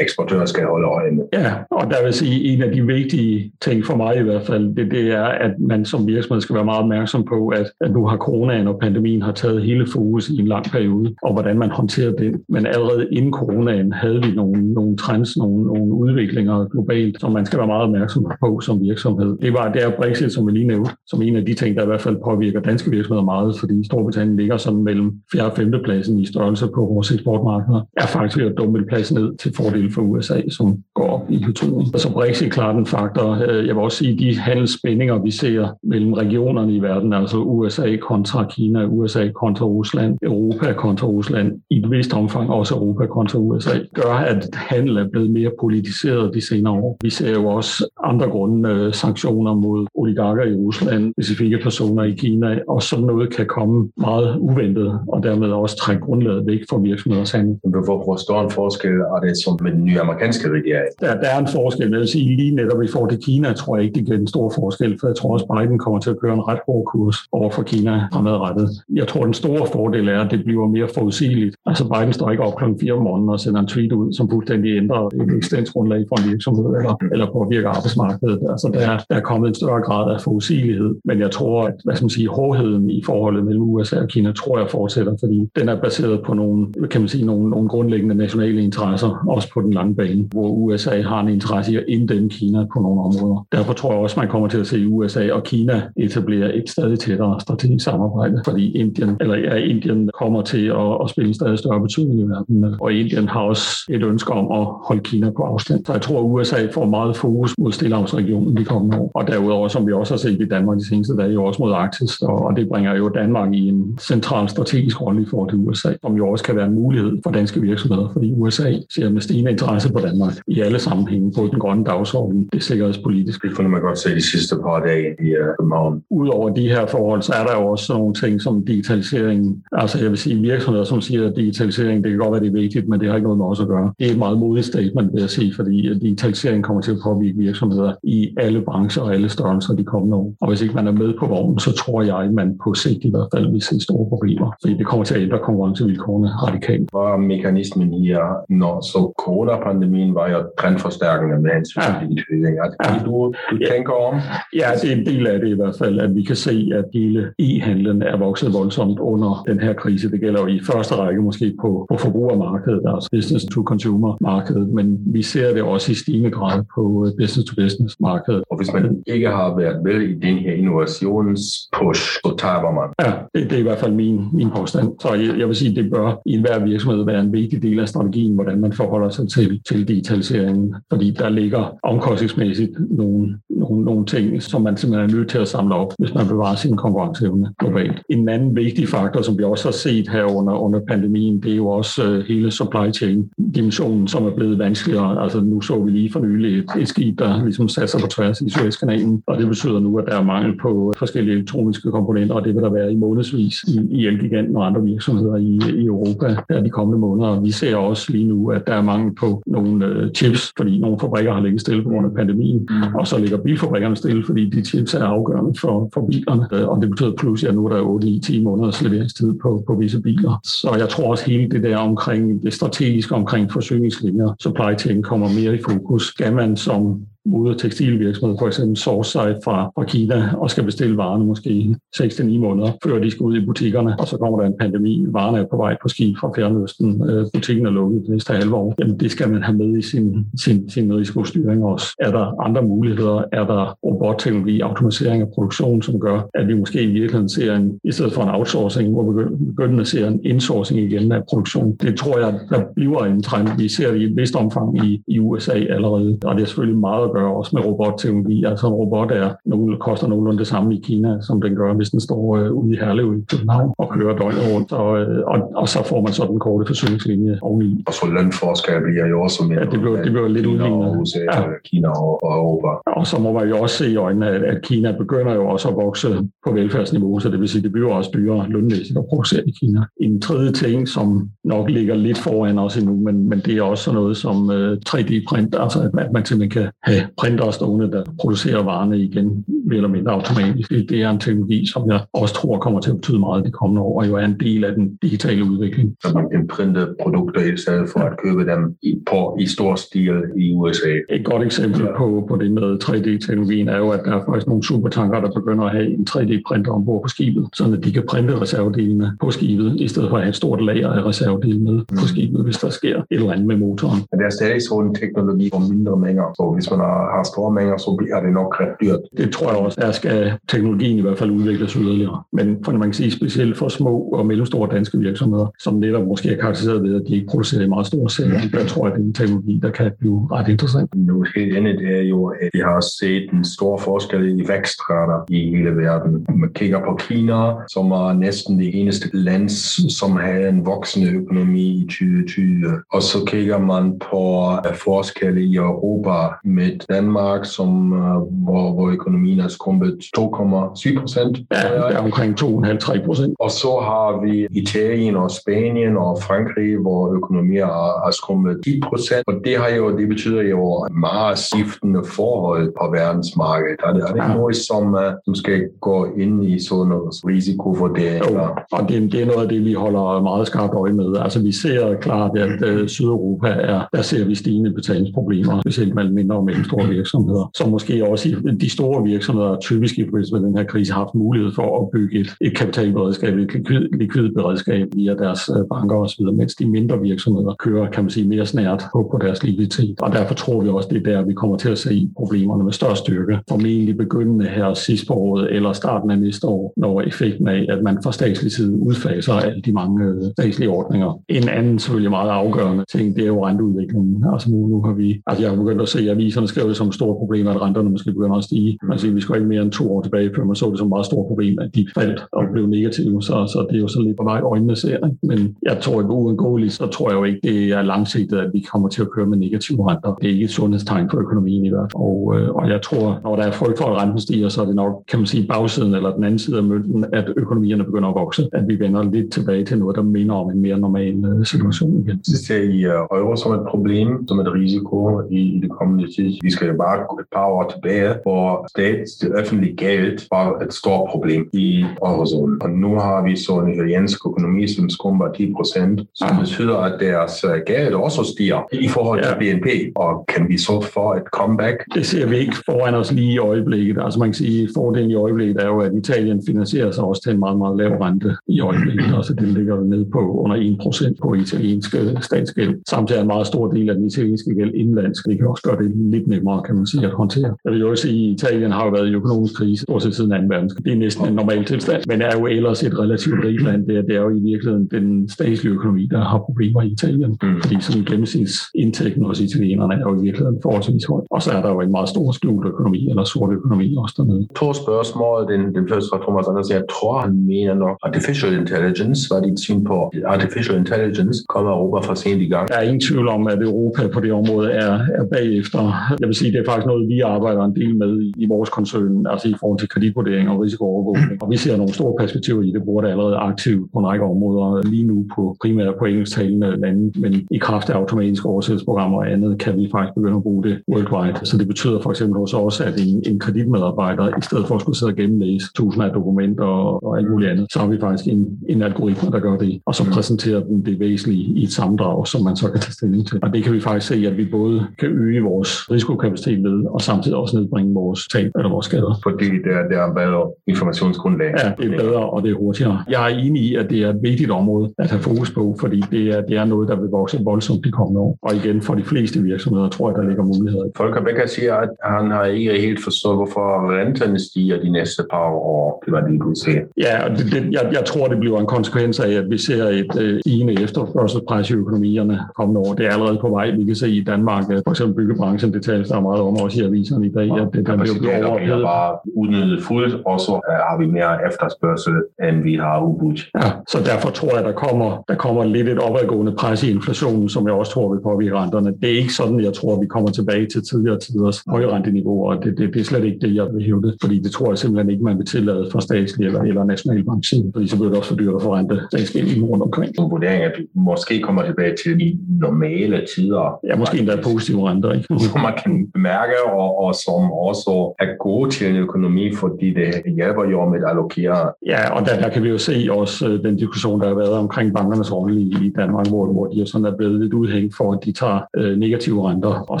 eksportører 0.00 0.46
skal 0.46 0.64
holde 0.64 0.86
øje 0.86 1.10
med. 1.10 1.24
Ja, 1.32 1.52
og 1.70 1.90
der 1.90 2.04
vil 2.04 2.12
sige, 2.12 2.44
en 2.52 2.62
af 2.62 2.72
de 2.72 2.86
vigtige 2.86 3.52
ting 3.60 3.84
for 3.84 3.96
mig 3.96 4.16
i 4.16 4.22
hvert 4.22 4.46
fald, 4.46 4.53
det, 4.58 4.90
det 4.90 5.12
er, 5.12 5.24
at 5.24 5.50
man 5.58 5.84
som 5.84 6.06
virksomhed 6.06 6.40
skal 6.40 6.54
være 6.54 6.64
meget 6.64 6.82
opmærksom 6.82 7.24
på, 7.24 7.48
at, 7.48 7.66
at 7.80 7.92
nu 7.92 8.06
har 8.06 8.16
coronaen 8.16 8.68
og 8.68 8.78
pandemien 8.78 9.22
har 9.22 9.32
taget 9.32 9.62
hele 9.62 9.86
fokus 9.92 10.28
i 10.28 10.38
en 10.38 10.46
lang 10.46 10.64
periode, 10.64 11.14
og 11.22 11.32
hvordan 11.32 11.58
man 11.58 11.70
håndterer 11.70 12.12
det. 12.12 12.40
Men 12.48 12.66
allerede 12.66 13.08
inden 13.12 13.32
coronaen 13.32 13.92
havde 13.92 14.22
vi 14.22 14.30
nogle, 14.34 14.72
nogle 14.72 14.96
trends, 14.96 15.36
nogle, 15.36 15.64
nogle 15.66 15.94
udviklinger 15.94 16.68
globalt, 16.68 17.20
som 17.20 17.32
man 17.32 17.46
skal 17.46 17.58
være 17.58 17.66
meget 17.66 17.82
opmærksom 17.82 18.26
på 18.40 18.60
som 18.60 18.80
virksomhed. 18.80 19.36
Det 19.42 19.52
var 19.52 19.72
der 19.72 19.90
Brexit, 19.90 20.32
som 20.32 20.46
vi 20.46 20.52
lige 20.52 20.66
nævnte, 20.66 20.90
som 21.06 21.22
en 21.22 21.36
af 21.36 21.44
de 21.44 21.54
ting, 21.54 21.76
der 21.76 21.82
i 21.82 21.86
hvert 21.86 22.00
fald 22.00 22.16
påvirker 22.24 22.60
danske 22.60 22.90
virksomheder 22.90 23.24
meget, 23.24 23.56
fordi 23.58 23.84
Storbritannien 23.84 24.36
ligger 24.36 24.56
sådan 24.56 24.82
mellem 24.82 25.12
4. 25.32 25.42
og 25.44 25.56
5. 25.56 25.72
pladsen 25.84 26.18
i 26.18 26.26
størrelse 26.26 26.66
på 26.74 26.80
vores 26.80 27.10
eksportmarkeder, 27.10 27.80
er 27.96 28.06
faktisk 28.06 28.38
ved 28.38 28.46
at 28.46 28.54
dumpe 28.58 28.84
plads 28.88 29.12
ned 29.12 29.36
til 29.36 29.52
fordel 29.56 29.92
for 29.92 30.02
USA, 30.02 30.40
som 30.50 30.76
går 30.94 31.08
op 31.08 31.30
i 31.30 31.44
betydning. 31.46 32.00
Så 32.00 32.12
Brexit 32.12 32.52
klart 32.52 32.76
en 32.76 32.86
faktor. 32.86 33.30
Øh, 33.48 33.66
jeg 33.66 33.74
vil 33.74 33.82
også 33.82 33.98
sige, 33.98 34.18
de 34.18 34.40
handelsspændinger, 34.44 35.22
vi 35.22 35.30
ser 35.30 35.68
mellem 35.82 36.12
regionerne 36.12 36.74
i 36.74 36.80
verden, 36.80 37.12
altså 37.12 37.36
USA 37.36 37.96
kontra 37.96 38.46
Kina, 38.50 38.84
USA 38.84 39.28
kontra 39.34 39.64
Rusland, 39.64 40.18
Europa 40.22 40.72
kontra 40.72 41.06
Rusland, 41.06 41.60
i 41.70 41.78
et 41.78 41.90
vist 41.90 42.14
omfang 42.14 42.50
også 42.50 42.74
Europa 42.74 43.06
kontra 43.06 43.38
USA, 43.38 43.70
gør, 43.94 44.14
at 44.32 44.48
handel 44.54 44.96
er 44.96 45.08
blevet 45.08 45.30
mere 45.30 45.50
politiseret 45.60 46.34
de 46.34 46.46
senere 46.46 46.72
år. 46.72 46.96
Vi 47.02 47.10
ser 47.10 47.32
jo 47.32 47.46
også 47.46 47.88
andre 48.04 48.28
grunde 48.28 48.68
øh, 48.68 48.94
sanktioner 48.94 49.54
mod 49.54 49.86
oligarker 49.94 50.44
i 50.44 50.54
Rusland, 50.54 51.12
specifikke 51.14 51.58
personer 51.62 52.02
i 52.02 52.12
Kina, 52.12 52.58
og 52.68 52.82
sådan 52.82 53.04
noget 53.04 53.34
kan 53.36 53.46
komme 53.46 53.88
meget 53.96 54.36
uventet, 54.38 55.00
og 55.08 55.22
dermed 55.22 55.48
også 55.50 55.76
trække 55.76 56.02
grundlaget 56.02 56.46
væk 56.46 56.60
fra 56.70 56.78
virksomheders 56.78 57.32
handel. 57.32 57.58
Hvor, 57.64 58.04
hvor 58.04 58.16
stor 58.16 58.42
en 58.42 58.50
forskel 58.50 58.90
er 58.90 59.20
det 59.26 59.36
som 59.44 59.58
med 59.62 59.72
den 59.72 59.84
nye 59.84 60.00
amerikanske 60.00 60.48
regering? 60.48 60.88
Der, 61.00 61.20
der 61.20 61.28
er 61.34 61.38
en 61.38 61.48
forskel, 61.48 61.86
men 61.86 61.92
jeg 61.92 62.00
vil 62.00 62.08
sige, 62.08 62.36
lige 62.36 62.54
netop 62.54 62.82
i 62.82 62.88
forhold 62.92 63.10
til 63.10 63.20
Kina, 63.26 63.52
tror 63.52 63.76
jeg 63.76 63.84
ikke, 63.84 64.00
det 64.00 64.20
en 64.20 64.26
stor 64.34 64.52
forskel, 64.58 64.92
for 65.00 65.06
jeg 65.10 65.16
tror 65.16 65.32
også, 65.36 65.46
Biden 65.52 65.78
kommer 65.84 65.98
til 66.00 66.10
at 66.10 66.18
køre 66.22 66.34
en 66.34 66.48
ret 66.50 66.62
hård 66.66 66.84
kurs 66.92 67.16
over 67.32 67.50
for 67.56 67.62
Kina 67.62 67.94
fremadrettet. 68.12 68.68
Jeg 69.00 69.06
tror, 69.08 69.22
den 69.30 69.34
store 69.42 69.66
fordel 69.74 70.08
er, 70.08 70.20
at 70.24 70.30
det 70.30 70.40
bliver 70.44 70.66
mere 70.76 70.88
forudsigeligt. 70.94 71.54
Altså 71.66 71.84
Biden 71.92 72.12
står 72.12 72.30
ikke 72.30 72.42
op 72.42 72.56
klokken 72.58 72.78
4 72.80 72.92
om 72.92 73.02
morgenen 73.02 73.28
og 73.28 73.40
sender 73.40 73.60
en 73.60 73.66
tweet 73.66 73.92
ud, 73.92 74.12
som 74.12 74.30
fuldstændig 74.30 74.76
ændrer 74.76 75.00
et 75.06 75.30
eksistensgrundlag 75.36 76.02
for 76.08 76.16
en 76.20 76.26
virksomhed 76.32 76.66
eller, 76.78 76.94
eller 77.12 77.26
påvirker 77.36 77.68
arbejdsmarkedet. 77.68 78.38
Altså 78.52 78.66
der, 78.74 78.86
der 79.10 79.16
er 79.20 79.24
kommet 79.30 79.48
en 79.48 79.54
større 79.54 79.82
grad 79.88 80.14
af 80.14 80.20
forudsigelighed, 80.20 80.90
men 81.04 81.16
jeg 81.24 81.30
tror, 81.30 81.56
at 81.70 81.74
hvad 81.84 81.94
skal 81.96 82.04
man 82.04 82.10
sige, 82.10 82.28
hårdheden 82.28 82.90
i 82.90 83.02
forholdet 83.06 83.44
mellem 83.44 83.62
USA 83.62 83.96
og 84.00 84.08
Kina, 84.08 84.32
tror 84.32 84.58
jeg 84.58 84.68
fortsætter, 84.70 85.14
fordi 85.22 85.38
den 85.58 85.68
er 85.68 85.80
baseret 85.80 86.22
på 86.26 86.34
nogle, 86.34 86.66
kan 86.90 87.00
man 87.00 87.08
sige, 87.08 87.24
nogle, 87.26 87.50
nogle 87.50 87.68
grundlæggende 87.68 88.14
nationale 88.14 88.62
interesser, 88.62 89.10
også 89.28 89.48
på 89.54 89.60
den 89.60 89.72
lange 89.72 89.94
bane, 89.94 90.22
hvor 90.32 90.48
USA 90.48 91.02
har 91.02 91.20
en 91.20 91.28
interesse 91.28 91.72
i 91.72 91.76
at 91.76 91.84
inddæmme 91.88 92.28
Kina 92.28 92.60
på 92.72 92.78
nogle 92.80 93.00
områder. 93.00 93.46
Derfor 93.52 93.72
tror 93.72 93.92
jeg 93.92 94.00
også, 94.00 94.20
man 94.24 94.30
kommer 94.30 94.48
til 94.48 94.58
at 94.58 94.66
se 94.66 94.86
USA 94.86 95.32
og 95.32 95.44
Kina 95.44 95.82
etablere 95.96 96.54
et 96.54 96.70
stadig 96.70 96.98
tættere 96.98 97.40
strategisk 97.40 97.84
samarbejde, 97.84 98.42
fordi 98.44 98.76
Indien, 98.76 99.16
eller 99.20 99.36
ja, 99.36 99.54
Indien 99.54 100.10
kommer 100.20 100.42
til 100.42 100.66
at, 100.66 100.98
at 101.02 101.10
spille 101.10 101.28
en 101.28 101.34
stadig 101.34 101.58
større 101.58 101.80
betydning 101.80 102.20
i 102.20 102.22
verden, 102.22 102.74
og 102.80 102.92
Indien 102.92 103.28
har 103.28 103.40
også 103.40 103.66
et 103.90 104.02
ønske 104.02 104.32
om 104.32 104.60
at 104.60 104.66
holde 104.88 105.02
Kina 105.02 105.30
på 105.30 105.42
afstand. 105.42 105.84
Så 105.86 105.92
jeg 105.92 106.02
tror, 106.02 106.18
at 106.20 106.24
USA 106.24 106.66
får 106.74 106.86
meget 106.86 107.16
fokus 107.16 107.54
mod 107.58 107.72
Stillehavsregionen 107.72 108.56
de 108.56 108.64
kommende 108.64 108.98
år, 108.98 109.10
og 109.14 109.26
derudover, 109.26 109.68
som 109.68 109.86
vi 109.86 109.92
også 109.92 110.12
har 110.14 110.18
set 110.18 110.40
i 110.40 110.48
Danmark 110.48 110.78
de 110.78 110.88
seneste 110.88 111.16
dage, 111.16 111.32
jo 111.32 111.44
også 111.44 111.62
mod 111.62 111.72
Arktis, 111.72 112.20
og 112.22 112.56
det 112.56 112.68
bringer 112.68 112.94
jo 112.96 113.08
Danmark 113.08 113.54
i 113.54 113.68
en 113.68 113.98
central 114.00 114.48
strategisk 114.48 115.00
rolle 115.00 115.22
i 115.22 115.26
forhold 115.30 115.50
til 115.50 115.58
USA, 115.58 115.92
som 116.02 116.16
jo 116.16 116.28
også 116.28 116.44
kan 116.44 116.56
være 116.56 116.66
en 116.66 116.74
mulighed 116.74 117.12
for 117.24 117.30
danske 117.30 117.60
virksomheder, 117.60 118.08
fordi 118.12 118.32
USA 118.32 118.72
ser 118.94 119.10
med 119.10 119.20
stigende 119.20 119.50
interesse 119.50 119.92
på 119.92 119.98
Danmark 119.98 120.32
i 120.46 120.60
alle 120.60 120.78
sammenhænge, 120.78 121.32
både 121.36 121.50
den 121.50 121.58
grønne 121.58 121.84
dagsorden, 121.84 122.48
det 122.52 122.62
sikkerhedspolitiske. 122.62 123.48
Det 123.48 123.56
kunne 123.56 123.68
man 123.68 123.80
godt 123.80 123.98
se 123.98 124.13
de 124.14 124.22
sidste 124.30 124.56
par 124.56 124.80
dage 124.80 125.08
i 125.26 125.28
uh, 125.40 125.46
København. 125.58 126.02
Udover 126.10 126.48
de 126.50 126.68
her 126.68 126.86
forhold, 126.86 127.22
så 127.22 127.32
er 127.32 127.44
der 127.46 127.60
jo 127.60 127.66
også 127.66 127.92
nogle 127.92 128.14
ting 128.14 128.40
som 128.40 128.64
digitalisering. 128.66 129.64
Altså 129.72 129.98
jeg 130.02 130.10
vil 130.10 130.18
sige 130.18 130.40
virksomheder, 130.40 130.84
som 130.84 131.00
siger, 131.00 131.28
at 131.28 131.36
digitalisering, 131.36 132.04
det 132.04 132.10
kan 132.10 132.18
godt 132.18 132.32
være, 132.32 132.40
det 132.40 132.48
er 132.48 132.60
vigtigt, 132.64 132.88
men 132.88 133.00
det 133.00 133.08
har 133.08 133.16
ikke 133.16 133.28
noget 133.28 133.38
med 133.38 133.46
os 133.46 133.60
at 133.60 133.68
gøre. 133.68 133.92
Det 133.98 134.06
er 134.06 134.10
et 134.10 134.18
meget 134.18 134.38
modigt 134.38 134.66
statement, 134.66 135.12
vil 135.12 135.20
jeg 135.20 135.30
sige, 135.30 135.54
fordi 135.54 135.98
digitalisering 135.98 136.64
kommer 136.64 136.82
til 136.82 136.92
at 136.92 136.98
påvirke 137.04 137.38
virksomheder 137.38 137.92
i 138.02 138.34
alle 138.36 138.60
brancher 138.62 139.02
og 139.02 139.14
alle 139.14 139.28
størrelser 139.28 139.74
de 139.74 139.84
kommende 139.84 140.16
år. 140.16 140.34
Og 140.40 140.48
hvis 140.48 140.62
ikke 140.62 140.74
man 140.74 140.86
er 140.86 140.92
med 140.92 141.14
på 141.18 141.26
vognen, 141.26 141.58
så 141.58 141.72
tror 141.72 142.02
jeg, 142.02 142.18
at 142.18 142.32
man 142.32 142.58
på 142.64 142.74
sigt 142.74 143.04
i 143.04 143.10
hvert 143.10 143.28
fald 143.34 143.50
vil 143.52 143.62
se 143.62 143.80
store 143.80 144.08
problemer, 144.08 144.52
fordi 144.62 144.74
det 144.74 144.86
kommer 144.86 145.04
til 145.04 145.14
at 145.14 145.22
ændre 145.22 145.38
konkurrencevilkårene 145.38 146.28
radikalt. 146.46 146.90
Hvad 146.92 147.06
er 147.14 147.16
mekanismen 147.16 147.88
her, 148.04 148.22
når 148.48 148.74
så 148.92 149.00
coronapandemien 149.24 150.14
var 150.14 150.26
jo 150.30 150.38
trendforstærkende 150.60 151.36
med 151.42 151.50
hensyn 151.56 151.80
til 151.80 151.94
digitalisering? 152.02 152.56
Er 152.62 152.66
det 152.70 152.76
ja. 152.84 153.04
du, 153.06 153.14
du 153.50 153.56
ja. 153.60 153.66
tænker 153.72 153.93
om? 153.94 154.14
Ja, 154.54 154.68
det 154.82 154.92
er 154.92 154.96
en 154.96 155.06
del 155.06 155.26
af 155.26 155.40
det 155.40 155.48
i 155.48 155.54
hvert 155.54 155.74
fald, 155.78 156.00
at 156.00 156.14
vi 156.14 156.22
kan 156.22 156.36
se, 156.36 156.70
at 156.74 156.84
hele 156.94 157.32
e-handlen 157.38 158.02
er 158.02 158.16
vokset 158.16 158.52
voldsomt 158.52 158.98
under 158.98 159.44
den 159.48 159.60
her 159.60 159.72
krise. 159.72 160.10
Det 160.10 160.20
gælder 160.20 160.40
jo 160.40 160.46
i 160.46 160.60
første 160.60 160.94
række 160.94 161.22
måske 161.22 161.54
på, 161.60 161.86
på 161.90 161.96
forbrugermarkedet, 161.98 162.82
altså 162.94 163.08
business 163.12 163.44
to 163.54 163.62
consumer 163.62 164.16
markedet, 164.20 164.68
men 164.68 164.98
vi 165.06 165.22
ser 165.22 165.54
det 165.54 165.62
også 165.62 165.92
i 165.92 165.94
stigende 165.94 166.30
grad 166.30 166.62
på 166.74 167.06
business 167.18 167.50
to 167.50 167.54
business 167.62 167.96
markedet. 168.00 168.42
Og 168.50 168.56
hvis 168.56 168.72
man 168.72 169.02
ikke 169.06 169.28
har 169.28 169.56
været 169.56 169.82
med 169.84 170.00
i 170.00 170.14
den 170.14 170.36
her 170.38 170.52
innovationspush, 170.52 172.02
så 172.24 172.34
taber 172.38 172.70
man. 172.72 172.88
Ja, 173.06 173.12
det, 173.34 173.50
det 173.50 173.56
er 173.56 173.60
i 173.60 173.62
hvert 173.62 173.78
fald 173.78 173.92
min, 173.92 174.28
min 174.32 174.50
påstand. 174.50 174.88
Så 175.00 175.14
jeg, 175.14 175.38
jeg 175.38 175.48
vil 175.48 175.56
sige, 175.56 175.70
at 175.70 175.76
det 175.76 175.90
bør 175.90 176.20
i 176.26 176.32
enhver 176.32 176.64
virksomhed 176.64 177.04
være 177.04 177.20
en 177.20 177.32
vigtig 177.32 177.62
del 177.62 177.80
af 177.80 177.88
strategien, 177.88 178.34
hvordan 178.34 178.60
man 178.60 178.72
forholder 178.72 179.08
sig 179.08 179.28
til, 179.28 179.60
til 179.68 179.88
digitaliseringen, 179.88 180.74
fordi 180.92 181.10
der 181.10 181.28
ligger 181.28 181.78
omkostningsmæssigt 181.82 182.72
nogle, 182.90 183.38
nogle, 183.50 183.83
nogle 183.84 184.06
ting, 184.06 184.42
som 184.42 184.62
man 184.62 184.76
simpelthen 184.76 185.10
er 185.10 185.14
nødt 185.16 185.28
til 185.28 185.38
at 185.38 185.48
samle 185.48 185.74
op, 185.74 185.92
hvis 185.98 186.14
man 186.14 186.28
bevarer 186.28 186.56
sin 186.56 186.76
konkurrenceevne 186.76 187.48
globalt. 187.58 188.02
En 188.08 188.28
anden 188.28 188.56
vigtig 188.56 188.88
faktor, 188.88 189.22
som 189.22 189.38
vi 189.38 189.44
også 189.44 189.64
har 189.68 189.72
set 189.72 190.08
her 190.08 190.24
under, 190.36 190.54
under 190.54 190.80
pandemien, 190.88 191.42
det 191.42 191.52
er 191.52 191.56
jo 191.56 191.68
også 191.68 192.10
uh, 192.10 192.24
hele 192.28 192.50
supply 192.50 192.92
chain 192.92 193.30
dimensionen, 193.54 194.08
som 194.08 194.26
er 194.26 194.30
blevet 194.30 194.58
vanskeligere. 194.58 195.22
Altså 195.22 195.40
nu 195.40 195.60
så 195.60 195.82
vi 195.82 195.90
lige 195.90 196.12
for 196.12 196.20
nylig 196.20 196.58
et, 196.58 196.64
et 196.80 196.88
skib, 196.88 197.18
der 197.18 197.44
ligesom 197.44 197.68
satte 197.68 197.88
sig 197.88 198.00
på 198.00 198.06
tværs 198.06 198.40
i 198.40 198.50
Suezkanalen, 198.50 199.22
og 199.26 199.38
det 199.38 199.48
betyder 199.48 199.80
nu, 199.80 199.98
at 199.98 200.04
der 200.08 200.18
er 200.18 200.22
mangel 200.22 200.58
på 200.62 200.92
forskellige 200.98 201.34
elektroniske 201.34 201.90
komponenter, 201.90 202.34
og 202.34 202.44
det 202.44 202.54
vil 202.54 202.62
der 202.62 202.70
være 202.70 202.92
i 202.92 202.96
månedsvis 202.96 203.62
i, 203.68 203.80
i 203.90 204.06
Elgiganten 204.06 204.56
og 204.56 204.66
andre 204.66 204.82
virksomheder 204.82 205.36
i, 205.36 205.58
i 205.74 205.86
Europa 205.86 206.36
der 206.48 206.62
de 206.62 206.70
kommende 206.70 206.98
måneder. 206.98 207.40
Vi 207.40 207.50
ser 207.50 207.76
også 207.76 208.12
lige 208.12 208.24
nu, 208.24 208.50
at 208.50 208.66
der 208.66 208.74
er 208.74 208.82
mangel 208.82 209.14
på 209.14 209.42
nogle 209.46 209.86
uh, 209.86 210.10
chips, 210.16 210.52
fordi 210.56 210.78
nogle 210.78 210.98
fabrikker 211.00 211.32
har 211.32 211.40
ligget 211.40 211.60
stille 211.60 211.82
på 211.82 211.88
grund 211.88 212.06
af 212.06 212.14
pandemien, 212.14 212.68
mm. 212.70 212.94
og 212.94 213.06
så 213.06 213.18
ligger 213.18 213.36
fabrikkerne 213.74 213.96
stille, 213.96 214.24
fordi 214.26 214.50
de 214.50 214.64
chips 214.64 214.94
er 214.94 215.04
afgørende 215.04 215.60
for, 215.60 215.90
for 215.94 216.06
bilerne, 216.06 216.48
øh, 216.52 216.68
og 216.68 216.82
det 216.82 216.90
betyder 216.90 217.12
pludselig, 217.12 217.48
at 217.48 217.54
nu 217.54 217.66
er 217.66 217.76
der 217.76 217.82
8-10 217.82 218.42
måneders 218.42 218.82
leveringstid 218.82 219.38
på, 219.42 219.64
på 219.66 219.74
visse 219.74 220.00
biler. 220.00 220.40
Så 220.44 220.74
jeg 220.78 220.88
tror 220.88 221.10
også 221.10 221.24
hele 221.24 221.50
det 221.50 221.62
der 221.62 221.76
omkring 221.76 222.42
det 222.42 222.52
strategiske 222.52 223.14
omkring 223.14 223.52
forsyningslinjer, 223.52 224.34
supply 224.40 224.78
chain 224.78 225.02
kommer 225.02 225.28
mere 225.28 225.54
i 225.54 225.62
fokus. 225.68 226.06
Skal 226.06 226.34
man 226.34 226.56
som 226.56 227.00
ude 227.24 227.50
og 227.50 227.58
tekstilvirksomhed, 227.58 228.36
for 228.38 228.46
eksempel 228.46 228.76
source 228.76 229.18
fra, 229.44 229.72
fra 229.74 229.84
Kina 229.84 230.30
og 230.36 230.50
skal 230.50 230.64
bestille 230.64 230.96
varerne 230.96 231.24
måske 231.24 231.76
6-9 231.96 232.38
måneder, 232.38 232.72
før 232.84 232.98
de 232.98 233.10
skal 233.10 233.24
ud 233.24 233.36
i 233.36 233.44
butikkerne, 233.46 233.96
og 233.98 234.06
så 234.06 234.16
kommer 234.16 234.40
der 234.40 234.46
en 234.46 234.58
pandemi, 234.60 235.06
varerne 235.08 235.38
er 235.38 235.46
på 235.50 235.56
vej 235.56 235.76
på 235.82 235.88
ski 235.88 236.16
fra 236.20 236.32
Fjernøsten, 236.36 237.10
øh, 237.10 237.26
butikken 237.34 237.66
er 237.66 237.70
lukket 237.70 238.02
det 238.02 238.10
næste 238.10 238.32
halve 238.32 238.54
år. 238.54 238.74
Jamen 238.78 239.00
det 239.00 239.10
skal 239.10 239.30
man 239.30 239.42
have 239.42 239.58
med 239.58 239.78
i 239.78 239.82
sin, 239.82 240.26
sin, 240.44 240.70
sin 240.70 240.94
risikostyring 240.96 241.64
også. 241.64 241.86
Er 241.98 242.10
der 242.10 242.42
andre 242.42 242.62
muligheder? 242.62 243.24
Er 243.32 243.46
der 243.46 243.78
robotteknologi, 243.84 244.60
automatisering 244.60 245.22
af 245.22 245.28
produktion, 245.34 245.82
som 245.82 246.00
gør, 246.00 246.28
at 246.34 246.48
vi 246.48 246.54
måske 246.54 246.82
i 246.82 246.86
virkeligheden 246.86 247.28
ser 247.28 247.54
en, 247.56 247.80
i 247.84 247.92
stedet 247.92 248.12
for 248.12 248.22
en 248.22 248.28
outsourcing, 248.28 248.92
hvor 248.92 249.12
vi 249.12 249.36
begynder 249.46 249.80
at 249.80 249.86
se 249.86 250.06
en 250.06 250.20
insourcing 250.24 250.80
igen 250.80 251.12
af 251.12 251.22
produktion. 251.28 251.76
Det 251.76 251.96
tror 251.96 252.18
jeg, 252.18 252.40
der 252.50 252.62
bliver 252.76 253.04
en 253.04 253.22
trend. 253.22 253.48
Vi 253.58 253.68
ser 253.68 253.92
det 253.92 254.00
i 254.00 254.04
et 254.04 254.16
vist 254.16 254.36
omfang 254.36 254.86
i, 254.86 255.02
i 255.08 255.18
USA 255.18 255.52
allerede, 255.52 256.18
og 256.24 256.34
det 256.34 256.42
er 256.42 256.46
selvfølgelig 256.46 256.78
meget 256.78 257.13
gøre 257.14 257.30
også 257.38 257.50
med 257.54 257.62
robotteknologi. 257.64 258.44
Altså 258.44 258.66
en 258.66 258.72
robot 258.82 259.10
er, 259.10 259.28
nogle, 259.44 259.78
koster 259.78 260.06
nogenlunde 260.08 260.38
det 260.38 260.46
samme 260.46 260.76
i 260.76 260.80
Kina, 260.86 261.20
som 261.20 261.42
den 261.42 261.54
gør, 261.56 261.74
hvis 261.74 261.90
den 261.90 262.00
står 262.00 262.36
øh, 262.36 262.52
ude 262.52 262.72
i 262.74 262.76
Herlev 262.76 263.08
i 263.18 263.24
København 263.30 263.70
og 263.78 263.88
kører 263.90 264.16
døgnet 264.18 264.44
rundt. 264.54 264.72
Og, 264.72 265.00
øh, 265.00 265.18
og, 265.26 265.38
og 265.54 265.68
så 265.68 265.78
får 265.90 266.00
man 266.00 266.12
så 266.12 266.26
den 266.30 266.38
korte 266.38 266.66
forsyningslinje 266.66 267.38
oveni. 267.42 267.84
Og 267.86 267.92
så 267.92 268.06
lønforskel 268.06 268.80
bliver 268.82 269.06
jo 269.06 269.22
også 269.22 269.44
mindre. 269.44 269.64
Ja, 269.64 269.70
det 269.70 269.80
bliver, 269.80 270.02
det 270.02 270.12
bliver 270.12 270.28
lidt 270.28 270.46
udlignet. 270.46 270.96
USA, 271.00 271.18
ja. 271.18 271.42
Kina 271.64 271.88
og, 271.88 272.24
og 272.24 272.32
Europa. 272.40 272.68
Og 273.00 273.06
så 273.06 273.20
må 273.20 273.32
man 273.32 273.48
jo 273.48 273.56
også 273.58 273.76
se 273.76 273.90
i 273.90 273.96
øjnene, 273.96 274.28
at, 274.28 274.42
at 274.42 274.62
Kina 274.62 274.92
begynder 274.92 275.34
jo 275.34 275.46
også 275.46 275.68
at 275.68 275.76
vokse 275.76 276.08
på 276.46 276.52
velfærdsniveau, 276.52 277.18
så 277.18 277.28
det 277.28 277.40
vil 277.40 277.48
sige, 277.48 277.60
at 277.60 277.64
det 277.64 277.72
bliver 277.72 277.94
også 277.94 278.10
dyrere 278.14 278.48
lønmæssigt 278.48 278.98
at 278.98 279.06
producere 279.08 279.48
i 279.48 279.52
Kina. 279.60 279.80
En 280.00 280.20
tredje 280.20 280.52
ting, 280.52 280.88
som 280.88 281.30
nok 281.44 281.70
ligger 281.70 281.94
lidt 281.94 282.18
foran 282.18 282.58
os 282.58 282.76
endnu, 282.76 282.96
men, 282.96 283.28
men 283.28 283.38
det 283.38 283.56
er 283.56 283.62
også 283.62 283.92
noget 283.92 284.16
som 284.16 284.36
uh, 284.48 284.72
3D-print, 284.88 285.54
altså 285.60 285.80
at, 285.80 285.90
at 285.98 286.12
man 286.12 286.24
simpelthen 286.24 286.62
kan 286.62 286.70
have 286.82 287.03
printere 287.18 287.52
stående, 287.52 287.90
der 287.90 288.04
producerer 288.20 288.62
varerne 288.62 288.98
igen 288.98 289.44
mere 289.66 289.76
eller 289.76 289.88
mindre 289.88 290.12
automatisk. 290.12 290.70
Det 290.70 291.02
er 291.02 291.10
en 291.10 291.20
teknologi, 291.20 291.66
som 291.66 291.90
jeg 291.90 292.00
også 292.12 292.34
tror 292.34 292.58
kommer 292.58 292.80
til 292.80 292.90
at 292.90 292.96
betyde 292.96 293.18
meget 293.18 293.44
de 293.44 293.50
kommende 293.50 293.82
år, 293.82 294.00
og 294.00 294.08
jo 294.08 294.16
er 294.16 294.24
en 294.24 294.40
del 294.40 294.64
af 294.64 294.74
den 294.74 294.96
digitale 295.02 295.44
udvikling. 295.44 295.96
Så 296.02 296.12
man 296.14 296.30
kan 296.30 296.46
printe 296.46 296.86
produkter 297.02 297.40
i 297.52 297.56
stedet 297.56 297.88
for 297.92 298.00
at 298.00 298.18
købe 298.24 298.46
dem 298.52 298.76
i, 298.82 298.94
på, 299.10 299.36
i 299.40 299.46
stor 299.46 299.74
stil 299.74 300.22
i 300.36 300.54
USA. 300.54 300.92
Et 301.10 301.24
godt 301.24 301.42
eksempel 301.42 301.88
på, 301.96 302.24
på 302.28 302.36
det 302.36 302.52
med 302.52 302.84
3D-teknologien 302.84 303.68
er 303.68 303.78
jo, 303.78 303.90
at 303.90 304.00
der 304.04 304.12
er 304.16 304.24
faktisk 304.28 304.46
nogle 304.46 304.62
supertanker, 304.64 305.20
der 305.20 305.30
begynder 305.30 305.64
at 305.64 305.72
have 305.72 305.86
en 305.86 306.06
3D-printer 306.10 306.72
ombord 306.72 307.02
på 307.02 307.08
skibet, 307.08 307.48
så 307.52 307.78
de 307.84 307.92
kan 307.92 308.04
printe 308.08 308.40
reservedelene 308.40 309.16
på 309.20 309.30
skibet, 309.30 309.76
i 309.80 309.88
stedet 309.88 310.08
for 310.08 310.16
at 310.16 310.22
have 310.22 310.30
et 310.30 310.36
stort 310.36 310.64
lager 310.64 310.88
af 310.88 311.02
reservedele 311.06 311.58
med 311.58 311.72
mm. 311.72 311.96
på 312.00 312.06
skibet, 312.06 312.44
hvis 312.44 312.56
der 312.56 312.70
sker 312.70 312.96
et 312.98 313.04
eller 313.10 313.32
andet 313.32 313.46
med 313.46 313.56
motoren. 313.56 314.00
Men 314.10 314.20
det 314.20 314.26
er 314.26 314.30
stadig 314.30 314.62
sådan 314.62 314.86
en 314.86 314.94
teknologi 314.94 315.50
for 315.52 315.60
mindre 315.72 315.96
mængder, 316.04 316.26
så 316.38 316.44
hvis 316.54 316.70
man 316.70 316.80
har, 316.80 316.93
har 317.14 317.22
store 317.32 317.52
mængder, 317.52 317.76
så 317.76 317.94
bliver 317.98 318.20
det 318.20 318.32
nok 318.32 318.60
ret 318.60 318.74
dyrt. 318.80 319.00
Det 319.16 319.32
tror 319.32 319.48
jeg 319.50 319.58
også. 319.58 319.80
Der 319.80 319.92
skal 319.92 320.32
teknologien 320.48 320.98
i 320.98 321.00
hvert 321.00 321.18
fald 321.18 321.30
udvikles 321.30 321.72
yderligere. 321.72 322.22
Men 322.32 322.64
for 322.64 322.72
man 322.72 322.82
kan 322.82 322.92
sige 322.92 323.10
specielt 323.10 323.58
for 323.58 323.68
små 323.68 323.98
og 323.98 324.26
mellemstore 324.26 324.68
danske 324.76 324.98
virksomheder, 324.98 325.46
som 325.58 325.74
netop 325.74 326.06
måske 326.06 326.30
er 326.30 326.40
karakteriseret 326.40 326.82
ved, 326.82 326.94
at 326.94 327.02
de 327.08 327.14
ikke 327.14 327.26
producerer 327.26 327.62
i 327.62 327.68
meget 327.68 327.86
store 327.86 328.10
serier, 328.10 328.40
der 328.52 328.66
tror 328.66 328.86
jeg, 328.86 328.96
det 328.96 329.02
er 329.02 329.06
en 329.06 329.14
teknologi, 329.14 329.60
der 329.62 329.70
kan 329.70 329.92
blive 329.98 330.28
ret 330.32 330.48
interessant. 330.48 330.94
Nu 330.94 331.24
helt 331.36 331.56
andet 331.56 331.96
er 331.96 332.02
jo, 332.02 332.26
at 332.26 332.50
vi 332.52 332.58
har 332.58 332.80
set 332.80 333.30
en 333.32 333.44
stor 333.44 333.76
forskel 333.78 334.40
i 334.40 334.48
vækstrater 334.48 335.24
i 335.28 335.50
hele 335.50 335.76
verden. 335.76 336.26
Man 336.34 336.50
kigger 336.54 336.80
på 336.80 336.98
Kina, 337.00 337.52
som 337.68 337.90
er 337.90 338.12
næsten 338.12 338.58
det 338.58 338.80
eneste 338.80 339.08
land, 339.12 339.48
som 339.90 340.10
har 340.12 340.48
en 340.48 340.66
voksende 340.66 341.10
økonomi 341.12 341.62
i 341.62 341.86
2020. 341.86 342.82
Og 342.92 343.02
så 343.02 343.18
kigger 343.26 343.58
man 343.58 343.98
på 344.10 344.50
forskelle 344.74 345.42
i 345.42 345.56
Europa 345.56 346.34
med 346.44 346.73
Danmark, 346.90 347.44
som, 347.44 347.92
øh, 347.92 348.16
hvor, 348.44 348.72
hvor 348.72 348.88
økonomien 348.90 349.40
er 349.40 349.48
skrumpet 349.48 349.98
2,7 350.18 351.00
procent. 351.00 351.38
Ja, 351.52 351.86
det 351.86 351.94
er 351.94 351.98
omkring 351.98 352.40
2,5-3 352.40 353.06
procent. 353.06 353.34
Og 353.40 353.50
så 353.50 353.72
har 353.90 354.24
vi 354.24 354.46
Italien 354.50 355.16
og 355.16 355.30
Spanien 355.30 355.96
og 355.96 356.18
Frankrig, 356.22 356.80
hvor 356.80 357.14
økonomien 357.14 357.62
er, 357.62 358.06
er 358.06 358.10
skrumpet 358.10 358.60
10 358.64 358.80
procent. 358.88 359.24
Og 359.26 359.34
det, 359.44 359.56
har 359.58 359.68
jo, 359.68 359.98
det 359.98 360.08
betyder 360.08 360.42
jo 360.42 360.88
meget 361.00 361.38
skiftende 361.38 362.00
forhold 362.04 362.72
på 362.80 362.84
verdensmarkedet. 362.92 363.76
Er 363.86 363.92
det, 363.92 364.02
er 364.02 364.12
det 364.12 364.22
ja. 364.22 364.34
noget, 364.34 364.56
som, 364.56 364.94
uh, 364.94 365.00
som 365.24 365.34
skal 365.34 365.68
gå 365.80 366.06
ind 366.16 366.44
i 366.44 366.64
sådan 366.66 366.88
noget 366.88 367.10
risikovurdering? 367.26 368.34
Jo, 368.34 368.48
og 368.72 368.88
det, 368.88 369.12
det 369.12 369.22
er 369.22 369.26
noget 369.26 369.42
af 369.42 369.48
det, 369.48 369.64
vi 369.64 369.72
holder 369.72 370.22
meget 370.22 370.46
skarpt 370.46 370.74
øje 370.74 370.92
med. 370.92 371.16
Altså 371.16 371.42
vi 371.42 371.52
ser 371.52 371.94
klart, 371.94 372.38
at 372.38 372.58
uh, 372.70 372.86
Sydeuropa 372.86 373.48
er, 373.48 373.80
der 373.92 374.02
ser 374.02 374.24
vi 374.24 374.34
stigende 374.34 374.72
betalingsproblemer, 374.72 375.60
specielt 375.60 375.94
mellem 375.94 376.14
mindre 376.14 376.36
og 376.36 376.44
mellemstore 376.72 376.94
virksomheder, 376.96 377.50
som 377.54 377.70
måske 377.70 378.08
også 378.10 378.28
i 378.28 378.32
de 378.60 378.70
store 378.70 379.04
virksomheder 379.04 379.56
typisk 379.60 379.98
i 379.98 380.04
forbindelse 380.04 380.34
med 380.34 380.42
den 380.42 380.56
her 380.56 380.64
krise 380.64 380.92
har 380.92 381.00
haft 381.00 381.14
mulighed 381.14 381.52
for 381.52 381.80
at 381.80 381.90
bygge 381.92 382.20
et, 382.20 382.34
et 382.40 382.56
kapitalberedskab, 382.56 383.34
et 383.34 383.52
likvid, 383.52 383.88
likvid 383.98 384.30
beredskab 384.34 384.88
via 384.94 385.14
deres 385.14 385.50
øh, 385.56 385.64
banker 385.72 385.96
osv., 385.96 386.24
mens 386.24 386.54
de 386.54 386.66
mindre 386.66 387.00
virksomheder 387.00 387.54
kører, 387.58 387.90
kan 387.90 388.04
man 388.04 388.10
sige, 388.10 388.28
mere 388.28 388.46
snært 388.46 388.84
på, 388.92 389.08
på 389.12 389.18
deres 389.26 389.42
likviditet. 389.44 390.00
Og 390.00 390.12
derfor 390.12 390.34
tror 390.34 390.62
vi 390.62 390.68
også, 390.68 390.88
det 390.92 391.06
er 391.06 391.12
der, 391.12 391.26
vi 391.26 391.32
kommer 391.32 391.56
til 391.56 391.68
at 391.68 391.78
se 391.78 392.08
problemerne 392.16 392.64
med 392.64 392.72
større 392.72 392.96
styrke. 392.96 393.38
Formentlig 393.48 393.96
begyndende 393.96 394.46
her 394.46 394.74
sidst 394.74 395.06
på 395.06 395.14
året 395.14 395.54
eller 395.56 395.72
starten 395.72 396.10
af 396.10 396.18
næste 396.18 396.46
år, 396.46 396.72
når 396.76 397.00
effekten 397.00 397.48
af, 397.48 397.66
at 397.68 397.82
man 397.82 397.98
fra 398.04 398.12
statslig 398.12 398.52
side 398.52 398.72
udfaser 398.72 399.32
alle 399.32 399.62
de 399.62 399.72
mange 399.72 400.04
øh, 400.04 400.22
statslige 400.38 400.70
ordninger. 400.70 401.20
En 401.28 401.48
anden 401.48 401.78
selvfølgelig 401.78 402.10
meget 402.10 402.30
afgørende 402.30 402.84
ting, 402.92 403.16
det 403.16 403.22
er 403.22 403.26
jo 403.26 403.46
renteudviklingen. 403.46 404.24
Altså 404.32 404.50
nu, 404.50 404.66
nu 404.66 404.82
har 404.82 404.92
vi, 404.92 405.22
altså 405.26 405.42
jeg 405.42 405.50
har 405.50 405.58
begyndt 405.58 405.82
at 405.82 405.88
se, 405.88 405.98
at 405.98 406.08
aviserne 406.08 406.48
beskrev 406.54 406.68
det 406.68 406.76
som 406.76 406.88
et 406.88 406.94
stort 406.94 407.16
problem, 407.16 407.46
at 407.46 407.62
renterne 407.62 407.90
måske 407.90 408.12
begynder 408.12 408.36
at 408.36 408.44
stige. 408.44 408.78
Man 408.82 408.98
siger, 408.98 409.14
vi 409.14 409.20
skal 409.20 409.34
ikke 409.34 409.48
mere 409.48 409.62
end 409.62 409.70
to 409.70 409.96
år 409.96 410.02
tilbage, 410.02 410.30
før 410.36 410.44
man 410.44 410.56
så 410.56 410.70
det 410.70 410.78
som 410.78 410.86
et 410.86 410.88
meget 410.88 411.06
stort 411.06 411.26
problem, 411.26 411.58
at 411.58 411.74
de 411.74 411.86
faldt 411.94 412.24
og 412.32 412.42
blev 412.52 412.66
negative. 412.66 413.22
Så, 413.22 413.32
så 413.52 413.66
det 413.70 413.76
er 413.76 413.80
jo 413.80 413.88
så 413.88 414.00
lidt 414.02 414.16
på 414.16 414.24
vej 414.24 414.40
øjnene 414.40 414.76
ser. 414.76 414.96
Ikke? 415.06 415.18
Men 415.22 415.56
jeg 415.62 415.76
tror 415.80 416.00
ikke 416.00 416.10
uundgåeligt, 416.10 416.72
så 416.72 416.86
tror 416.86 417.10
jeg 417.10 417.16
jo 417.18 417.24
ikke, 417.24 417.40
det 417.42 417.72
er 417.72 417.82
langsigtet, 417.82 418.38
at 418.38 418.50
vi 418.52 418.60
kommer 418.72 418.88
til 418.88 419.02
at 419.02 419.10
køre 419.10 419.26
med 419.26 419.38
negative 419.38 419.90
renter. 419.90 420.14
Det 420.14 420.26
er 420.28 420.32
ikke 420.32 420.44
et 420.44 420.50
sundhedstegn 420.50 421.10
for 421.10 421.18
økonomien 421.18 421.64
i 421.64 421.68
hvert 421.68 421.88
fald. 421.92 422.02
Og, 422.08 422.18
øh, 422.36 422.48
og 422.58 422.68
jeg 422.68 422.82
tror, 422.82 423.20
når 423.24 423.36
der 423.36 423.42
er 423.42 423.52
frygt 423.52 423.78
for, 423.78 423.86
at 423.92 424.02
renten 424.02 424.20
stiger, 424.20 424.48
så 424.48 424.62
er 424.62 424.66
det 424.66 424.74
nok, 424.74 424.92
kan 425.08 425.18
man 425.18 425.26
sige, 425.26 425.46
bagsiden 425.46 425.94
eller 425.94 426.14
den 426.14 426.24
anden 426.24 426.38
side 426.38 426.56
af 426.56 426.64
mønten, 426.64 427.04
at 427.12 427.26
økonomierne 427.36 427.84
begynder 427.84 428.08
at 428.08 428.14
vokse. 428.14 428.42
At 428.52 428.64
vi 428.68 428.80
vender 428.80 429.02
lidt 429.02 429.32
tilbage 429.32 429.64
til 429.64 429.78
noget, 429.78 429.96
der 429.96 430.02
minder 430.02 430.34
om 430.34 430.50
en 430.50 430.60
mere 430.60 430.78
normal 430.78 431.24
øh, 431.24 431.46
situation 431.46 432.00
igen. 432.02 432.18
Det 432.18 432.38
ser 432.46 432.62
I 432.62 432.84
øh, 432.84 433.20
euro 433.20 433.36
som 433.36 433.52
et 433.52 433.66
problem, 433.68 434.28
som 434.28 434.40
et 434.40 434.52
risiko 434.52 435.20
i, 435.30 435.40
i 435.56 435.60
det 435.60 435.70
kommende 435.70 436.06
tid. 436.16 436.30
Vi 436.44 436.50
skal 436.50 436.68
jo 436.68 436.76
bare 436.76 436.98
et 437.20 437.26
par 437.32 437.46
år 437.46 437.64
tilbage, 437.72 438.14
hvor 438.22 438.66
stats, 438.70 439.10
det 439.20 439.34
offentlige 439.38 439.76
gæld 439.76 440.18
var 440.30 440.58
et 440.64 440.74
stort 440.74 441.10
problem 441.10 441.48
i 441.52 441.84
eurozonen. 442.02 442.62
Og 442.62 442.70
nu 442.70 442.90
har 442.94 443.24
vi 443.24 443.36
så 443.36 443.52
en 443.60 443.72
italiensk 443.74 444.26
økonomi, 444.26 444.68
som 444.68 444.90
skrumper 444.90 445.32
10 445.32 445.52
procent, 445.56 446.00
som 446.14 446.28
betyder, 446.40 446.76
at 446.76 447.00
deres 447.00 447.44
øh, 447.44 447.62
gæld 447.66 447.94
også 447.94 448.24
stiger 448.24 448.60
i 448.72 448.88
forhold 448.88 449.22
til 449.22 449.46
ja. 449.46 449.54
BNP. 449.54 449.68
Og 449.96 450.24
kan 450.28 450.48
vi 450.48 450.58
så 450.58 450.80
få 450.94 451.14
et 451.14 451.26
comeback? 451.32 451.76
Det 451.94 452.06
ser 452.06 452.26
vi 452.26 452.36
ikke 452.36 452.56
foran 452.66 452.94
os 452.94 453.12
lige 453.12 453.32
i 453.32 453.38
øjeblikket. 453.38 453.96
Altså 454.04 454.18
man 454.18 454.28
kan 454.28 454.34
sige, 454.34 454.68
fordelen 454.76 455.10
i 455.10 455.14
øjeblikket 455.14 455.62
er 455.62 455.66
jo, 455.66 455.80
at 455.80 455.92
Italien 455.94 456.42
finansierer 456.46 456.90
sig 456.90 457.04
også 457.04 457.22
til 457.22 457.32
en 457.32 457.38
meget, 457.38 457.58
meget 457.58 457.76
lav 457.76 457.92
rente 457.92 458.36
i 458.48 458.60
øjeblikket. 458.60 459.14
Altså 459.16 459.34
den 459.34 459.48
ligger 459.48 459.80
ned 459.80 460.04
på 460.12 460.20
under 460.42 460.56
1 460.56 460.78
procent 460.82 461.18
på 461.22 461.34
italienske 461.34 461.98
statsgæld. 462.20 462.74
Samtidig 462.88 463.18
er 463.18 463.22
en 463.22 463.26
meget 463.26 463.46
stor 463.46 463.72
del 463.72 463.90
af 463.90 463.94
den 463.96 464.06
italienske 464.06 464.54
gæld 464.54 464.74
indlandsk. 464.74 465.26
Det 465.26 465.38
kan 465.38 465.46
også 465.46 465.62
gøre 465.62 465.82
det 465.82 465.92
lidt 465.96 466.26
nemmere, 466.34 466.62
kan 466.66 466.74
man 466.78 466.86
sige, 466.86 467.04
at 467.06 467.12
håndtere. 467.12 467.50
Jeg 467.64 467.72
vil 467.72 467.80
jo 467.80 467.90
også 467.90 468.02
sige, 468.06 468.20
at 468.26 468.34
Italien 468.36 468.72
har 468.76 468.84
jo 468.86 468.90
været 468.90 469.08
i 469.08 469.14
økonomisk 469.20 469.54
krise 469.58 469.82
stort 469.82 470.02
set 470.02 470.14
siden 470.14 470.30
2. 470.30 470.54
verdenskrig. 470.54 470.84
Det 470.84 470.92
er 470.92 470.96
næsten 470.96 471.26
en 471.28 471.34
normal 471.34 471.64
tilstand, 471.64 472.02
men 472.10 472.22
er 472.22 472.32
jo 472.38 472.46
ellers 472.46 472.82
et 472.82 472.98
relativt 472.98 473.44
rigt 473.44 473.62
land. 473.62 473.86
Det 473.86 473.96
er, 473.98 474.02
det 474.02 474.14
er 474.16 474.22
jo 474.26 474.30
i 474.30 474.42
virkeligheden 474.50 474.86
den 474.96 475.28
statslige 475.28 475.74
økonomi, 475.74 476.06
der 476.10 476.20
har 476.30 476.38
problemer 476.38 476.82
i 476.82 476.88
Italien. 476.96 477.30
Mm. 477.42 477.60
Fordi 477.62 477.76
sådan 477.80 478.04
gennemsnitsindtægten 478.04 479.24
hos 479.24 479.40
italienerne 479.40 479.94
er 479.94 480.04
jo 480.08 480.14
i 480.20 480.22
virkeligheden 480.26 480.58
forholdsvis 480.62 481.04
høj. 481.04 481.22
Og 481.30 481.42
så 481.42 481.50
er 481.56 481.62
der 481.62 481.70
jo 481.76 481.80
en 481.80 481.90
meget 481.90 482.08
stor 482.08 482.32
skjult 482.32 482.66
økonomi, 482.66 483.00
eller 483.10 483.24
sort 483.24 483.52
økonomi 483.58 483.94
også 483.98 484.14
dernede. 484.18 484.46
To 484.56 484.72
spørgsmål. 484.72 485.38
Den, 485.52 485.74
den 485.74 485.84
første 485.90 486.08
fra 486.12 486.18
Thomas 486.24 486.46
Anders. 486.50 486.70
Jeg 486.70 486.84
tror, 486.94 487.14
han 487.24 487.32
mener 487.52 487.74
nok 487.74 487.96
artificial 488.02 488.52
intelligence. 488.62 489.20
Var 489.30 489.40
dit 489.40 489.58
syn 489.60 489.84
på 489.84 489.96
artificial 490.34 490.76
intelligence? 490.78 491.38
Kommer 491.48 491.70
Europa 491.72 492.06
for 492.06 492.14
sent 492.14 492.42
i 492.42 492.48
gang? 492.54 492.68
Der 492.68 492.74
er 492.74 492.82
ingen 492.82 493.00
tvivl 493.08 493.28
om, 493.28 493.46
at 493.46 493.58
Europa 493.62 494.02
på 494.14 494.20
det 494.20 494.32
område 494.32 494.70
er, 494.70 494.92
er 495.18 495.24
bagefter. 495.32 495.80
Jeg 496.24 496.28
vil 496.28 496.36
sige, 496.36 496.52
det 496.52 496.60
er 496.60 496.70
faktisk 496.70 496.86
noget, 496.86 497.08
vi 497.08 497.20
arbejder 497.20 497.62
en 497.64 497.76
del 497.76 497.96
med 497.96 498.20
i, 498.20 498.34
i 498.36 498.46
vores 498.46 498.70
koncern, 498.70 499.26
altså 499.26 499.48
i 499.48 499.54
forhold 499.60 499.78
til 499.78 499.88
kreditvurdering 499.88 500.48
og 500.48 500.60
risikoovervågning. 500.60 501.42
Og 501.42 501.50
vi 501.50 501.56
ser 501.56 501.76
nogle 501.76 501.92
store 501.92 502.14
perspektiver 502.20 502.62
i 502.62 502.70
det, 502.72 502.82
bruger 502.84 503.02
det 503.02 503.08
allerede 503.08 503.36
aktivt 503.36 503.92
på 503.92 503.98
en 503.98 504.06
række 504.06 504.24
områder, 504.24 504.88
lige 504.90 505.06
nu 505.06 505.26
på 505.34 505.56
primært 505.62 505.94
på 505.98 506.04
engelsktalende 506.04 506.80
lande, 506.80 507.20
men 507.20 507.32
i 507.50 507.58
kraft 507.58 507.90
af 507.90 507.94
automatiske 507.94 508.48
oversættelsesprogrammer 508.48 509.18
og 509.18 509.32
andet, 509.32 509.58
kan 509.58 509.76
vi 509.76 509.88
faktisk 509.92 510.14
begynde 510.14 510.36
at 510.36 510.42
bruge 510.42 510.64
det 510.64 510.76
worldwide. 510.92 511.46
Så 511.46 511.58
det 511.58 511.66
betyder 511.68 512.00
for 512.00 512.10
eksempel 512.10 512.38
hos 512.38 512.54
os, 512.54 512.80
at 512.80 512.94
en, 513.06 513.22
en 513.26 513.38
kreditmedarbejder, 513.38 514.28
i 514.28 514.42
stedet 514.42 514.66
for 514.66 514.74
at 514.74 514.80
skulle 514.80 514.98
sidde 514.98 515.12
og 515.12 515.16
gennemlæse 515.16 515.66
tusinder 515.74 516.06
af 516.06 516.12
dokumenter 516.12 516.64
og, 516.64 517.04
og 517.06 517.18
alt 517.18 517.30
muligt 517.30 517.50
andet, 517.50 517.66
så 517.72 517.78
har 517.78 517.86
vi 517.86 517.98
faktisk 518.00 518.28
en, 518.32 518.58
en 518.68 518.82
algoritme, 518.82 519.30
der 519.30 519.40
gør 519.40 519.56
det, 519.56 519.80
og 519.86 519.94
så 519.94 520.04
præsenterer 520.14 520.60
den 520.60 520.84
det 520.86 521.00
væsentlige 521.00 521.44
i 521.60 521.62
et 521.62 521.72
sammendrag, 521.72 522.26
som 522.26 522.44
man 522.44 522.56
så 522.56 522.70
kan 522.70 522.80
tage 522.80 522.92
stilling 522.92 523.26
til. 523.26 523.38
Og 523.42 523.54
det 523.54 523.64
kan 523.64 523.72
vi 523.72 523.80
faktisk 523.80 524.08
se, 524.08 524.26
at 524.26 524.36
vi 524.36 524.44
både 524.44 524.86
kan 524.98 525.08
øge 525.08 525.40
vores 525.42 525.90
risikokapacitet 526.14 526.64
ved, 526.64 526.86
og 526.86 527.00
samtidig 527.00 527.36
også 527.36 527.58
nedbringe 527.58 527.94
vores 527.94 528.28
tab 528.28 528.50
eller 528.56 528.70
vores 528.70 528.86
skader. 528.86 529.20
Fordi 529.22 529.44
det 529.44 529.72
er, 529.78 529.82
det 529.88 529.96
er 529.96 530.12
bedre 530.12 530.50
informationsgrundlag. 530.66 531.54
Ja, 531.58 531.72
det 531.78 531.92
er 531.92 531.98
bedre, 531.98 532.30
og 532.30 532.42
det 532.42 532.50
er 532.50 532.56
hurtigere. 532.56 533.04
Jeg 533.08 533.32
er 533.32 533.36
enig 533.36 533.62
i, 533.62 533.74
at 533.74 533.90
det 533.90 534.02
er 534.02 534.10
et 534.10 534.22
vigtigt 534.22 534.50
område 534.50 534.92
at 534.98 535.10
have 535.10 535.22
fokus 535.22 535.50
på, 535.50 535.76
fordi 535.80 536.02
det 536.10 536.28
er, 536.28 536.40
det 536.40 536.56
er 536.56 536.64
noget, 536.64 536.88
der 536.88 536.96
vil 537.00 537.08
vokse 537.08 537.38
voldsomt 537.44 537.84
de 537.84 537.90
kommende 537.90 538.20
år. 538.20 538.38
Og 538.42 538.54
igen, 538.54 538.82
for 538.82 538.94
de 538.94 539.04
fleste 539.04 539.42
virksomheder 539.42 539.88
tror 539.88 540.10
jeg, 540.10 540.16
der 540.18 540.28
ligger 540.28 540.44
muligheder. 540.44 540.84
Folker 540.96 541.24
Becker 541.24 541.46
siger, 541.46 541.74
at 541.74 541.88
han 542.04 542.30
har 542.30 542.44
ikke 542.44 542.80
helt 542.80 543.04
forstået, 543.04 543.36
hvorfor 543.36 543.66
renterne 544.00 544.38
stiger 544.38 544.80
de 544.80 544.90
næste 544.90 545.22
par 545.30 545.50
år. 545.54 546.02
Det 546.04 546.12
var 546.12 546.20
det, 546.20 546.40
du 546.40 546.52
siger. 546.64 546.80
Ja, 546.96 547.28
det, 547.36 547.46
det, 547.52 547.72
jeg, 547.72 547.90
jeg 547.92 548.04
tror, 548.04 548.26
det 548.26 548.38
bliver 548.38 548.60
en 548.60 548.66
konsekvens 548.66 549.20
af, 549.20 549.32
at 549.32 549.50
vi 549.50 549.58
ser 549.58 549.84
et 549.84 550.20
øh, 550.20 550.40
stigende 550.40 550.82
efterspørgselspres 550.82 551.70
i 551.70 551.74
økonomierne 551.74 552.40
kommende 552.56 552.80
år. 552.80 552.94
Det 552.94 553.06
er 553.06 553.10
allerede 553.10 553.38
på 553.40 553.48
vej. 553.48 553.70
Vi 553.70 553.84
kan 553.84 553.94
se 553.94 554.10
i 554.10 554.24
Danmark, 554.24 554.70
at 554.70 554.82
for 554.86 554.90
eksempel 554.90 555.14
byggebranchen, 555.16 555.72
det 555.72 555.82
tales 556.04 556.10
der 556.10 556.20
meget 556.20 556.40
om 556.40 556.56
også 556.56 556.82
i 556.82 556.84
aviserne 556.84 557.26
i 557.26 557.32
dag, 557.32 557.48
at 557.60 557.68
det 557.72 557.86
der 557.86 557.96
bliver 557.96 558.46
overophedet. 558.46 558.82
bare 558.82 559.18
udnyttet 559.36 559.82
fuldt, 559.82 560.14
og 560.26 560.40
så 560.40 560.52
har 560.88 560.98
vi 560.98 561.06
mere 561.06 561.32
efterspørgsel, 561.48 562.14
end 562.48 562.62
vi 562.62 562.74
har 562.74 562.96
udbud. 563.06 563.36
Ja, 563.62 563.68
så 563.88 563.98
derfor 564.10 564.30
tror 564.30 564.56
jeg, 564.56 564.64
der 564.64 564.72
kommer, 564.72 565.24
der 565.28 565.34
kommer 565.34 565.64
lidt 565.64 565.88
et 565.88 565.98
opadgående 565.98 566.52
pres 566.52 566.82
i 566.82 566.90
inflationen, 566.90 567.48
som 567.48 567.66
jeg 567.66 567.74
også 567.74 567.92
tror 567.92 568.14
vil 568.14 568.20
påvirke 568.22 568.56
renterne. 568.56 568.90
Det 569.02 569.08
er 569.12 569.18
ikke 569.22 569.34
sådan, 569.34 569.60
jeg 569.60 569.72
tror, 569.72 570.00
vi 570.00 570.06
kommer 570.06 570.30
tilbage 570.30 570.66
til 570.66 570.82
tidligere 570.90 571.18
tiders 571.18 571.62
høje 571.68 571.86
renteniveauer. 571.86 572.54
Det, 572.60 572.78
det, 572.78 572.94
det 572.94 573.00
er 573.00 573.04
slet 573.04 573.24
ikke 573.24 573.38
det, 573.38 573.54
jeg 573.54 573.66
vil 573.74 573.84
hævde, 573.84 574.16
fordi 574.20 574.38
det 574.38 574.52
tror 574.52 574.68
jeg 574.70 574.78
simpelthen 574.78 575.10
ikke, 575.10 575.24
man 575.24 575.38
vil 575.38 575.46
tillade 575.46 575.88
for 575.92 575.98
statslige 575.98 576.46
eller, 576.46 576.62
eller 576.62 576.84
nationalbank 576.84 577.44
side, 577.48 577.70
fordi 577.74 577.86
så 577.88 577.96
bliver 577.96 578.08
det 578.08 578.18
også 578.18 578.30
for 578.30 578.36
dyrt 578.36 578.54
at 578.54 578.62
få 578.62 578.74
rente 578.74 579.00
statsgæld 579.10 579.62
rundt 579.62 579.82
omkring. 579.82 580.10
En 580.18 580.30
vurdering, 580.30 580.62
at 580.62 580.72
vi 580.78 580.84
måske 580.94 581.40
kommer 581.40 581.62
tilbage 581.64 581.94
til 582.04 582.20
de 582.20 582.38
normale 582.60 583.26
tider. 583.36 583.78
Ja, 583.88 583.96
måske 583.96 584.18
endda 584.18 584.36
positive 584.42 584.90
renter, 584.90 585.12
ikke? 585.12 585.26
Som 585.44 585.60
man 585.60 585.74
kan 585.82 585.93
bemærke, 586.14 586.58
og, 586.72 586.88
og 587.04 587.14
som 587.14 587.42
også 587.52 588.14
er 588.18 588.28
gode 588.46 588.70
til 588.70 588.84
en 588.90 588.96
økonomi, 588.96 589.54
fordi 589.54 589.88
det 589.94 590.08
hjælper 590.38 590.64
jo 590.70 590.88
med 590.88 591.00
at 591.04 591.08
allokere. 591.10 591.58
Ja, 591.86 592.00
og 592.16 592.20
der, 592.26 592.40
der 592.40 592.48
kan 592.48 592.62
vi 592.62 592.68
jo 592.68 592.78
se 592.78 593.08
også 593.10 593.48
øh, 593.48 593.62
den 593.62 593.76
diskussion, 593.76 594.20
der 594.20 594.28
har 594.28 594.34
været 594.34 594.52
omkring 594.64 594.94
bankernes 594.94 595.32
rolle 595.32 595.60
i, 595.60 595.74
i 595.86 595.92
Danmark, 595.96 596.28
hvor, 596.28 596.52
hvor 596.52 596.66
de 596.66 596.80
er 596.80 596.84
sådan 596.84 597.06
er 597.06 597.16
blevet 597.16 597.40
lidt 597.40 597.54
udhængt 597.54 597.96
for, 597.96 598.12
at 598.12 598.18
de 598.24 598.32
tager 598.32 598.60
øh, 598.76 598.98
negative 598.98 599.50
renter, 599.50 599.84
og 599.88 600.00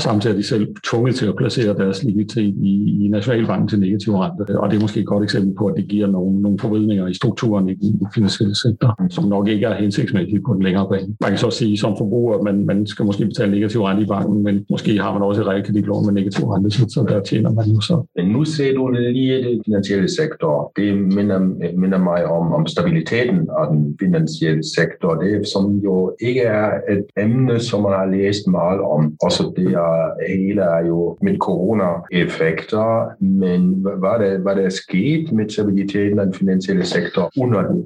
samtidig 0.00 0.34
er 0.34 0.38
de 0.38 0.46
selv 0.46 0.66
tvunget 0.90 1.14
til 1.14 1.26
at 1.26 1.36
placere 1.36 1.74
deres 1.74 2.04
likviditet 2.04 2.54
i, 2.62 3.04
i 3.04 3.08
Nationalbanken 3.08 3.68
til 3.68 3.80
negative 3.80 4.24
renter. 4.24 4.58
Og 4.58 4.70
det 4.70 4.76
er 4.76 4.80
måske 4.80 5.00
et 5.00 5.06
godt 5.06 5.24
eksempel 5.24 5.54
på, 5.54 5.66
at 5.66 5.74
det 5.76 5.88
giver 5.88 6.06
nogle, 6.06 6.42
nogle 6.42 6.58
forvridninger 6.58 7.06
i 7.06 7.14
strukturen 7.14 7.68
i 7.68 7.74
den 7.74 8.08
finansielle 8.14 8.56
sektor, 8.56 9.06
som 9.10 9.24
nok 9.24 9.48
ikke 9.48 9.66
er 9.66 9.74
hensigtsmæssigt 9.74 10.44
på 10.46 10.54
den 10.54 10.62
længere 10.62 10.88
bane. 10.88 11.16
Man 11.20 11.30
kan 11.30 11.38
så 11.38 11.50
sige 11.50 11.78
som 11.78 11.94
forbruger, 11.98 12.34
at 12.38 12.42
man, 12.42 12.66
man 12.66 12.86
skal 12.86 13.04
måske 13.04 13.26
betale 13.26 13.50
negativ 13.50 13.82
rente 13.82 14.02
i 14.02 14.06
banken, 14.06 14.42
men 14.42 14.66
måske 14.70 14.98
har 14.98 15.12
man 15.12 15.22
også 15.22 15.40
et 15.42 15.46
realkreditlån 15.74 16.06
med 16.06 16.14
negativ 16.14 16.44
rente, 16.44 16.70
så 16.70 17.06
der 17.08 17.20
tjener 17.22 17.52
man 17.52 17.64
jo 17.66 17.80
så. 17.80 18.02
Men 18.16 18.26
nu 18.26 18.44
ser 18.44 18.74
du 18.74 18.88
lige 18.88 19.36
det 19.36 19.62
finansielle 19.64 20.08
sektor. 20.08 20.72
Det 20.76 20.98
minder, 20.98 21.38
minder 21.76 21.98
mig 21.98 22.24
om, 22.26 22.52
om 22.52 22.66
stabiliteten 22.66 23.48
af 23.58 23.66
den 23.70 23.96
finansielle 24.00 24.64
sektor. 24.76 25.14
Det 25.14 25.48
som 25.54 25.78
jo 25.78 26.16
ikke 26.20 26.40
er 26.40 26.70
et 26.90 27.04
emne, 27.16 27.60
som 27.60 27.82
man 27.82 27.92
har 27.92 28.06
læst 28.06 28.46
meget 28.46 28.80
om. 28.80 29.14
Også 29.22 29.52
det 29.56 29.72
er, 29.72 30.10
hele 30.36 30.62
er 30.62 30.86
jo 30.86 31.18
med 31.22 31.38
corona-effekter, 31.38 32.86
men 33.24 33.60
hvad 34.00 34.16
der, 34.20 34.38
hvad 34.38 34.56
der 34.56 34.62
er 34.62 34.68
sket 34.68 35.32
med 35.32 35.50
stabiliteten 35.50 36.18
af 36.18 36.24
den 36.26 36.34
finansielle 36.34 36.84
sektor 36.84 37.30
under 37.40 37.62
det? 37.62 37.84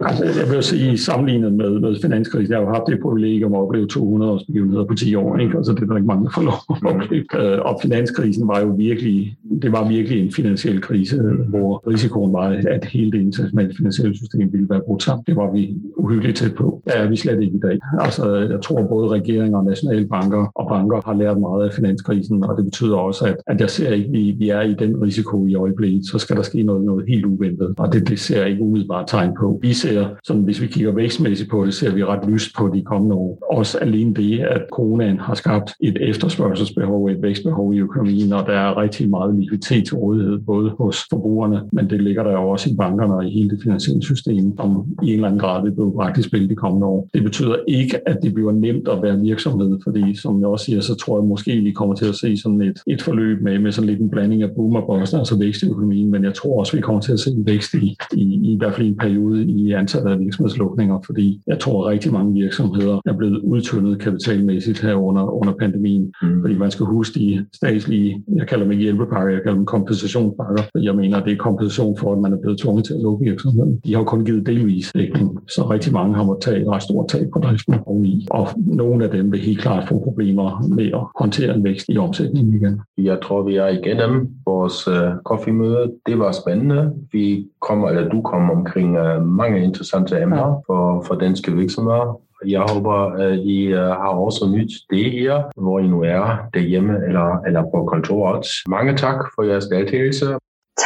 Altså, 0.00 0.24
jeg 0.40 0.54
vil 0.54 0.62
sige, 0.62 0.98
sammenlignet 0.98 1.52
med, 1.52 1.80
med 1.80 1.96
finanskrisen, 2.02 2.50
jeg 2.50 2.58
har 2.58 2.66
jo 2.66 2.72
haft 2.72 2.86
det 2.86 3.00
privilegium 3.02 3.54
at 3.54 3.60
opleve 3.60 3.86
200 3.86 4.32
års 4.32 4.44
begivenheder 4.44 4.84
på 4.84 4.94
10 4.94 5.14
år, 5.14 5.38
ikke? 5.38 5.56
altså 5.56 5.72
det 5.72 5.82
er 5.82 5.86
der 5.86 5.96
ikke 5.96 6.06
mange, 6.06 6.24
der 6.24 6.30
får 6.34 6.42
lov 6.42 6.58
at 6.70 6.94
opleve. 6.94 7.15
Øh, 7.16 7.58
og 7.58 7.78
finanskrisen 7.82 8.48
var 8.48 8.60
jo 8.60 8.74
virkelig, 8.78 9.36
det 9.62 9.72
var 9.72 9.88
virkelig 9.88 10.22
en 10.22 10.32
finansiel 10.32 10.80
krise, 10.80 11.22
hvor 11.48 11.90
risikoen 11.90 12.32
var, 12.32 12.48
at 12.68 12.84
hele 12.84 13.12
det 13.12 13.20
internationale 13.20 13.74
finansielle 13.76 14.16
system 14.16 14.52
ville 14.52 14.66
være 14.70 14.80
brudt 14.86 15.02
sammen. 15.02 15.24
Det 15.26 15.36
var 15.36 15.52
vi 15.52 15.76
uhyggeligt 15.96 16.36
tæt 16.36 16.54
på. 16.54 16.82
Det 16.84 16.92
er 16.96 17.08
vi 17.08 17.16
slet 17.16 17.42
ikke 17.42 17.56
i 17.56 17.60
dag. 17.60 17.78
Altså, 18.00 18.34
jeg 18.34 18.60
tror, 18.62 18.86
både 18.86 19.08
regeringer 19.08 19.58
og 19.58 19.64
nationalbanker 19.64 20.52
og 20.54 20.68
banker 20.68 21.00
har 21.04 21.14
lært 21.14 21.40
meget 21.40 21.64
af 21.64 21.72
finanskrisen, 21.72 22.44
og 22.44 22.56
det 22.56 22.64
betyder 22.64 22.96
også, 22.96 23.24
at, 23.24 23.36
at 23.46 23.60
jeg 23.60 23.70
ser 23.70 23.90
ikke, 23.92 24.06
at 24.06 24.12
vi, 24.12 24.34
vi 24.38 24.48
er 24.48 24.60
i 24.60 24.74
den 24.74 25.02
risiko 25.02 25.46
i 25.46 25.54
øjeblikket, 25.54 26.06
så 26.06 26.18
skal 26.18 26.36
der 26.36 26.42
ske 26.42 26.62
noget, 26.62 26.84
noget 26.84 27.04
helt 27.08 27.24
uventet, 27.24 27.74
og 27.78 27.92
det, 27.92 28.08
det 28.08 28.18
ser 28.18 28.40
jeg 28.40 28.50
ikke 28.50 28.62
umiddelbart 28.62 29.04
tegn 29.08 29.30
på. 29.38 29.58
Vi 29.62 29.72
ser, 29.72 30.06
sådan, 30.24 30.42
hvis 30.42 30.62
vi 30.62 30.66
kigger 30.66 30.92
vækstmæssigt 30.92 31.50
på 31.50 31.66
det, 31.66 31.74
ser 31.74 31.94
vi 31.94 32.04
ret 32.04 32.30
lyst 32.30 32.56
på 32.58 32.70
de 32.74 32.82
kommende 32.82 33.16
år. 33.16 33.38
Også 33.50 33.78
alene 33.78 34.14
det, 34.14 34.40
at 34.40 34.62
coronaen 34.72 35.18
har 35.18 35.34
skabt 35.34 35.74
et 35.80 35.96
efterspørgselsbehov, 36.00 37.05
et 37.08 37.22
vækstbehov 37.22 37.74
i 37.74 37.78
økonomien, 37.78 38.32
og 38.32 38.46
der 38.46 38.52
er 38.52 38.80
rigtig 38.82 39.10
meget 39.10 39.34
likviditet 39.34 39.86
til 39.86 39.96
rådighed, 39.96 40.38
både 40.38 40.70
hos 40.70 40.96
forbrugerne, 41.10 41.62
men 41.72 41.90
det 41.90 42.02
ligger 42.02 42.22
der 42.22 42.32
jo 42.32 42.48
også 42.48 42.70
i 42.70 42.76
bankerne 42.78 43.14
og 43.14 43.26
i 43.26 43.30
hele 43.30 43.50
det 43.50 43.58
finansielle 43.62 44.02
system, 44.02 44.56
som 44.56 44.86
i 45.02 45.06
en 45.06 45.14
eller 45.14 45.28
anden 45.28 45.40
grad 45.40 45.62
vil 45.62 45.72
blive 45.72 45.92
bragt 45.92 46.18
i 46.18 46.22
spil 46.22 46.50
de 46.50 46.54
kommende 46.54 46.86
år. 46.86 47.08
Det 47.14 47.22
betyder 47.22 47.56
ikke, 47.68 48.08
at 48.08 48.18
det 48.22 48.34
bliver 48.34 48.52
nemt 48.52 48.88
at 48.88 49.02
være 49.02 49.20
virksomhed, 49.20 49.78
fordi 49.84 50.14
som 50.14 50.40
jeg 50.40 50.48
også 50.48 50.64
siger, 50.64 50.80
så 50.80 50.94
tror 50.94 51.18
jeg 51.18 51.28
måske, 51.28 51.56
vi 51.60 51.70
kommer 51.70 51.94
til 51.94 52.06
at 52.06 52.14
se 52.14 52.36
sådan 52.36 52.62
et, 52.62 52.78
et 52.86 53.02
forløb 53.02 53.42
med, 53.42 53.58
med 53.58 53.72
sådan 53.72 53.90
lidt 53.90 54.00
en 54.00 54.10
blanding 54.10 54.42
af 54.42 54.50
boom 54.56 54.76
og 54.76 54.84
bust, 54.86 55.14
altså 55.14 55.38
vækst 55.38 55.62
i 55.62 55.70
økonomien, 55.70 56.10
men 56.10 56.24
jeg 56.24 56.34
tror 56.34 56.60
også, 56.60 56.76
vi 56.76 56.82
kommer 56.82 57.00
til 57.00 57.12
at 57.12 57.20
se 57.20 57.30
en 57.30 57.46
vækst 57.46 57.74
i, 57.74 57.96
i, 58.16 58.52
i 58.52 58.56
hvert 58.58 58.74
fald 58.74 58.86
en 58.86 58.96
periode 58.96 59.44
i 59.44 59.72
antallet 59.72 60.10
af 60.10 60.20
virksomhedslukninger, 60.20 60.98
fordi 61.06 61.40
jeg 61.46 61.58
tror, 61.58 61.86
at 61.86 61.92
rigtig 61.92 62.12
mange 62.12 62.32
virksomheder 62.32 63.00
er 63.06 63.16
blevet 63.16 63.38
udtyndet 63.38 63.98
kapitalmæssigt 63.98 64.82
her 64.82 64.94
under, 64.94 65.22
under 65.22 65.52
pandemien. 65.52 66.12
Mm. 66.22 66.40
Fordi 66.40 66.58
man 66.58 66.70
skal 66.70 66.86
huske 66.96 67.20
de 67.20 67.46
statslige, 67.54 68.22
jeg 68.36 68.46
kalder 68.46 68.64
dem 68.64 68.72
ikke 68.72 68.82
hjælpepakker, 68.82 69.32
jeg 69.32 69.42
kalder 69.42 69.56
dem 69.56 69.66
kompensationspakker. 69.66 70.62
Jeg 70.74 70.94
mener, 70.96 71.24
det 71.24 71.32
er 71.32 71.36
kompensation 71.36 71.98
for, 71.98 72.12
at 72.12 72.18
man 72.18 72.32
er 72.32 72.40
blevet 72.42 72.58
tvunget 72.58 72.84
til 72.84 72.94
at 72.94 73.00
lukke 73.00 73.24
virksomheden. 73.24 73.80
De 73.84 73.92
har 73.92 74.00
jo 74.00 74.04
kun 74.04 74.24
givet 74.24 74.46
delvis 74.46 74.92
dækning, 74.94 75.38
så 75.48 75.70
rigtig 75.70 75.92
mange 75.92 76.14
har 76.14 76.24
måttet 76.24 76.44
tage 76.44 76.60
et 76.62 76.68
ret 76.68 76.82
stort 76.82 77.08
tab 77.08 77.26
på 77.32 77.38
driften 77.38 77.74
oveni. 77.86 78.26
Og 78.30 78.46
nogle 78.56 79.04
af 79.04 79.10
dem 79.10 79.32
vil 79.32 79.40
helt 79.40 79.60
klart 79.60 79.88
få 79.88 79.98
problemer 80.04 80.68
med 80.76 80.86
at 80.86 81.04
håndtere 81.16 81.54
en 81.54 81.64
vækst 81.64 81.86
i 81.88 81.98
omsætningen 81.98 82.54
igen. 82.54 82.80
Jeg 82.98 83.18
tror, 83.22 83.42
vi 83.42 83.56
er 83.56 83.68
igennem 83.68 84.28
vores 84.46 84.88
uh, 84.88 84.94
koffemøde. 85.24 85.92
Det 86.06 86.18
var 86.18 86.32
spændende. 86.32 86.92
Vi 87.12 87.46
kommer, 87.60 87.88
eller 87.88 88.08
du 88.08 88.22
kommer 88.22 88.54
omkring 88.54 88.98
uh, 89.00 89.26
mange 89.26 89.64
interessante 89.64 90.22
emner 90.22 90.36
ja. 90.36 90.52
for, 90.66 91.04
for 91.06 91.14
danske 91.14 91.52
virksomheder. 91.52 92.25
Jeg 92.54 92.62
håber, 92.72 92.96
at 93.26 93.38
I 93.38 93.58
øh, 93.66 93.88
har 94.02 94.12
også 94.26 94.42
nyt 94.56 94.72
det 94.90 95.12
her, 95.12 95.34
hvor 95.62 95.76
I 95.84 95.86
nu 95.94 95.98
er 96.02 96.24
derhjemme 96.54 96.94
eller, 97.08 97.28
eller 97.46 97.62
på 97.72 97.78
kontoret. 97.92 98.46
Mange 98.68 98.96
tak 98.96 99.18
for 99.34 99.42
jeres 99.42 99.66
deltagelse. 99.66 100.26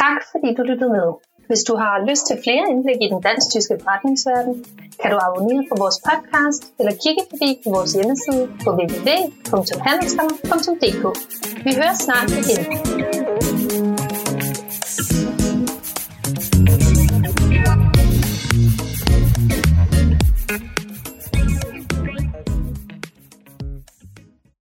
Tak, 0.03 0.17
fordi 0.31 0.49
du 0.57 0.61
lyttede 0.63 0.91
med. 0.97 1.07
Hvis 1.49 1.63
du 1.69 1.73
har 1.83 1.95
lyst 2.09 2.23
til 2.27 2.37
flere 2.45 2.63
indblik 2.71 2.99
i 3.05 3.07
den 3.13 3.21
dansk-tyske 3.27 3.75
forretningsverden, 3.83 4.53
kan 5.01 5.09
du 5.11 5.17
abonnere 5.25 5.63
på 5.71 5.75
vores 5.83 5.97
podcast 6.09 6.61
eller 6.79 6.93
kigge 7.03 7.23
forbi 7.31 7.49
på 7.63 7.69
vores 7.75 7.91
hjemmeside 7.97 8.43
på 8.63 8.69
www.handelskammer.dk. 8.79 11.03
Vi 11.65 11.71
høres 11.79 11.97
snart 12.05 12.29
igen. 12.41 12.63